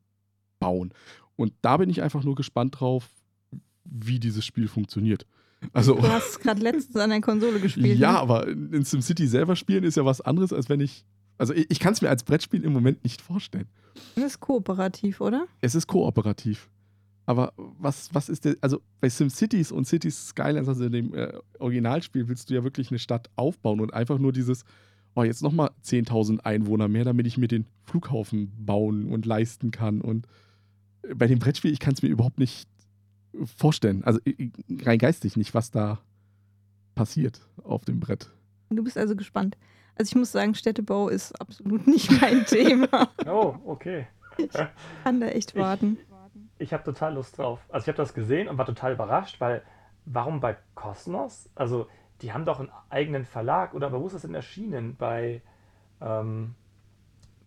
[0.59, 0.91] bauen.
[1.35, 3.07] Und da bin ich einfach nur gespannt drauf,
[3.83, 5.27] wie dieses Spiel funktioniert.
[5.73, 7.99] Also, Du hast es gerade letztens an der Konsole gespielt.
[7.99, 8.19] ja, ne?
[8.19, 11.05] aber in SimCity selber spielen ist ja was anderes, als wenn ich.
[11.37, 13.67] Also, ich, ich kann es mir als Brettspiel im Moment nicht vorstellen.
[14.15, 15.45] Das ist kooperativ, oder?
[15.61, 16.69] Es ist kooperativ.
[17.25, 21.31] Aber was, was ist der, also bei SimCities und Cities Skylines, also in dem äh,
[21.59, 24.65] Originalspiel, willst du ja wirklich eine Stadt aufbauen und einfach nur dieses,
[25.15, 30.01] oh, jetzt nochmal 10.000 Einwohner mehr, damit ich mir den Flughafen bauen und leisten kann.
[30.01, 30.27] Und
[31.03, 32.67] äh, bei dem Brettspiel, ich kann es mir überhaupt nicht
[33.57, 34.19] vorstellen, also
[34.83, 35.99] rein geistig nicht, was da
[36.95, 38.29] passiert auf dem Brett.
[38.69, 39.57] Du bist also gespannt.
[39.95, 43.09] Also ich muss sagen, Städtebau ist absolut nicht mein Thema.
[43.27, 44.07] Oh, okay.
[45.03, 45.97] Kann da echt warten.
[46.57, 47.59] Ich habe total Lust drauf.
[47.69, 49.61] Also ich habe das gesehen und war total überrascht, weil
[50.05, 51.49] warum bei Cosmos?
[51.55, 51.87] Also
[52.21, 54.95] die haben doch einen eigenen Verlag oder wo ist das denn erschienen?
[54.95, 55.41] Bei
[55.99, 56.55] ähm,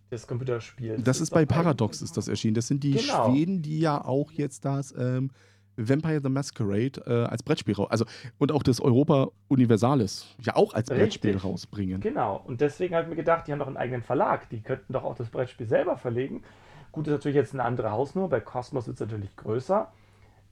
[0.09, 0.97] das Computerspiel.
[1.01, 2.55] Das ist bei doch Paradox ist das erschienen.
[2.55, 3.29] Das sind die Genau.
[3.31, 5.31] Schweden, die ja auch jetzt das ähm,
[5.77, 7.87] Vampire the Masquerade äh, als Brettspiel raus.
[7.89, 8.05] Also,
[8.37, 11.49] und auch das Europa Universalis ja auch als Brettspiel Richtig.
[11.49, 12.01] rausbringen.
[12.01, 12.41] Genau.
[12.45, 14.49] Und deswegen habe ich mir gedacht, die haben doch einen eigenen Verlag.
[14.49, 16.43] Die könnten doch auch das Brettspiel selber verlegen.
[16.91, 18.29] Gut, ist natürlich jetzt eine andere Hausnummer.
[18.29, 19.91] Bei Cosmos wird es natürlich größer.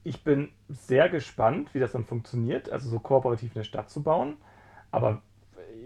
[0.02, 4.36] Ich bin sehr gespannt, wie das dann funktioniert, also so kooperativ eine Stadt zu bauen.
[4.90, 5.22] Aber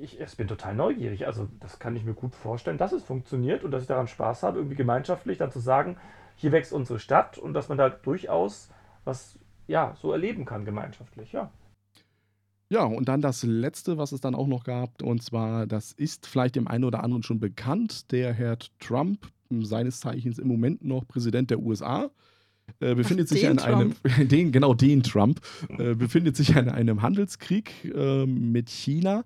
[0.03, 1.27] ich, ich bin total neugierig.
[1.27, 4.43] Also, das kann ich mir gut vorstellen, dass es funktioniert und dass ich daran Spaß
[4.43, 5.97] habe, irgendwie gemeinschaftlich dann zu sagen,
[6.37, 8.71] hier wächst unsere Stadt und dass man da durchaus
[9.09, 11.51] was ja, so erleben kann gemeinschaftlich, ja.
[12.71, 16.27] Ja, und dann das letzte, was es dann auch noch gab, und zwar, das ist
[16.27, 21.09] vielleicht dem einen oder anderen schon bekannt, der Herr Trump, seines Zeichens im Moment noch
[21.09, 22.11] Präsident der USA,
[22.81, 23.95] äh, befindet Ach, sich in einem,
[24.29, 25.41] den, genau den Trump,
[25.79, 29.25] äh, befindet sich in einem Handelskrieg äh, mit China.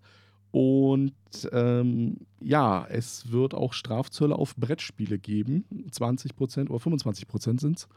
[0.53, 1.15] Und
[1.51, 5.65] ähm, ja, es wird auch Strafzölle auf Brettspiele geben.
[5.91, 7.89] 20 Prozent oder 25 Prozent sind es.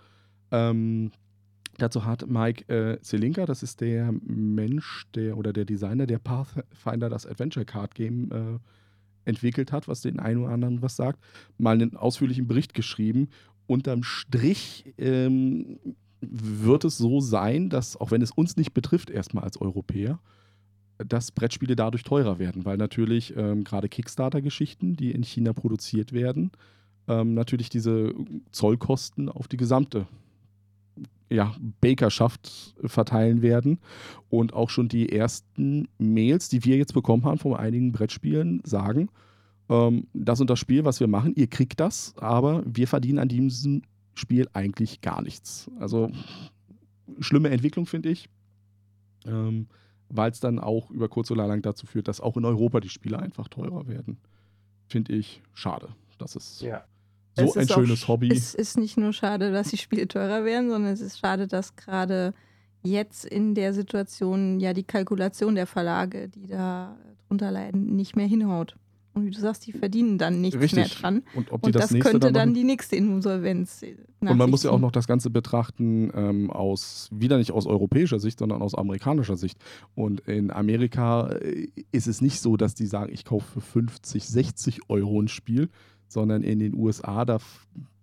[0.51, 1.11] Ähm,
[1.77, 7.09] dazu hat Mike äh, Selinka, das ist der Mensch, der oder der Designer, der Pathfinder,
[7.09, 8.59] das Adventure Card Game äh,
[9.29, 11.19] entwickelt hat, was den einen oder anderen was sagt,
[11.57, 13.29] mal einen ausführlichen Bericht geschrieben.
[13.67, 15.79] Unterm Strich ähm,
[16.21, 20.19] wird es so sein, dass, auch wenn es uns nicht betrifft, erstmal als Europäer,
[20.97, 26.51] dass Brettspiele dadurch teurer werden, weil natürlich ähm, gerade Kickstarter-Geschichten, die in China produziert werden,
[27.07, 28.13] ähm, natürlich diese
[28.51, 30.07] Zollkosten auf die gesamte
[31.29, 33.79] ja, Bakerschaft verteilen werden.
[34.29, 39.09] Und auch schon die ersten Mails, die wir jetzt bekommen haben von einigen Brettspielen, sagen,
[39.69, 43.27] ähm, das und das Spiel, was wir machen, ihr kriegt das, aber wir verdienen an
[43.27, 43.81] diesem
[44.13, 45.69] Spiel eigentlich gar nichts.
[45.79, 46.11] Also
[47.19, 48.29] schlimme Entwicklung, finde ich.
[49.25, 49.67] Ähm,
[50.09, 52.89] weil es dann auch über kurz oder lang dazu führt, dass auch in Europa die
[52.89, 54.17] Spiele einfach teurer werden.
[54.87, 55.89] Finde ich schade.
[56.19, 56.85] Das ist Ja.
[57.35, 58.31] So ein auch schönes sch- Hobby.
[58.31, 61.75] Es ist nicht nur schade, dass die Spiele teurer werden, sondern es ist schade, dass
[61.75, 62.33] gerade
[62.83, 68.27] jetzt in der Situation ja die Kalkulation der Verlage, die da drunter leiden, nicht mehr
[68.27, 68.75] hinhaut.
[69.15, 70.75] Und wie du sagst, die verdienen dann nichts Richtig.
[70.77, 71.23] mehr dran.
[71.35, 73.81] Und ob die Und das, das, könnte dann dann die nächste Insolvenz.
[74.19, 78.19] Und man muss ja auch noch das Ganze betrachten ähm, aus, wieder nicht aus europäischer
[78.19, 79.57] Sicht, sondern aus amerikanischer Sicht.
[79.95, 84.27] Und in Amerika äh, ist es nicht so, dass die sagen, ich kaufe für 50,
[84.27, 85.69] 60 Euro ein Spiel,
[86.07, 87.39] sondern in den USA, da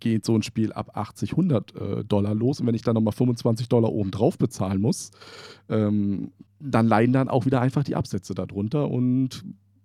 [0.01, 2.61] geht so ein Spiel ab 80, 100 äh, Dollar los.
[2.61, 5.11] Und wenn ich dann nochmal 25 Dollar oben drauf bezahlen muss,
[5.69, 9.45] ähm, dann leiden dann auch wieder einfach die Absätze darunter und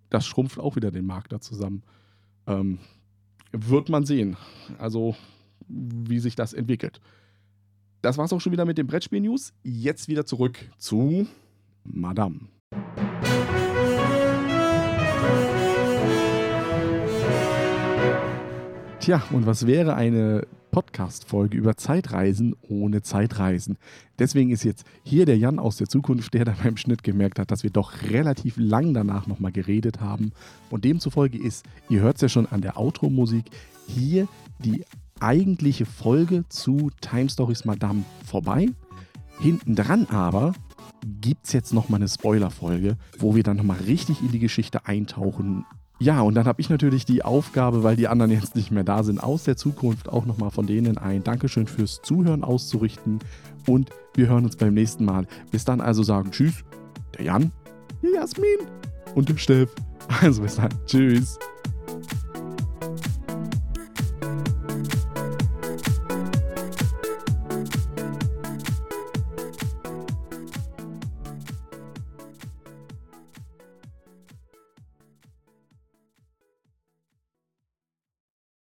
[0.10, 1.84] das schrumpft auch wieder den Markt da zusammen.
[2.46, 2.80] Ähm,
[3.52, 4.38] wird man sehen.
[4.78, 5.16] Also,
[5.68, 7.02] wie sich das entwickelt.
[8.02, 9.54] Das war's auch schon wieder mit den Brettspiel-News.
[9.64, 11.28] Jetzt wieder zurück zu
[11.84, 12.42] Madame.
[19.08, 23.78] Tja, und was wäre eine Podcast-Folge über Zeitreisen ohne Zeitreisen?
[24.20, 27.50] Deswegen ist jetzt hier der Jan aus der Zukunft, der da beim Schnitt gemerkt hat,
[27.50, 30.34] dass wir doch relativ lang danach nochmal geredet haben.
[30.70, 33.46] Und demzufolge ist, ihr hört es ja schon an der Outro-Musik,
[33.88, 34.28] hier
[34.60, 34.84] die
[35.22, 38.68] eigentliche Folge zu Time Stories Madame vorbei.
[39.40, 40.52] Hinten dran aber
[41.22, 45.64] gibt es jetzt nochmal eine Spoiler-Folge, wo wir dann nochmal richtig in die Geschichte eintauchen.
[46.00, 49.04] Ja, und dann habe ich natürlich die Aufgabe, weil die anderen jetzt nicht mehr da
[49.04, 53.20] sind, aus der Zukunft auch nochmal von denen ein Dankeschön fürs Zuhören auszurichten.
[53.68, 55.26] Und wir hören uns beim nächsten Mal.
[55.52, 56.64] Bis dann also sagen Tschüss,
[57.18, 57.52] der Jan,
[58.04, 58.60] die Jasmin
[59.16, 59.74] und der Steff.
[60.22, 60.70] Also bis dann.
[60.86, 61.38] Tschüss.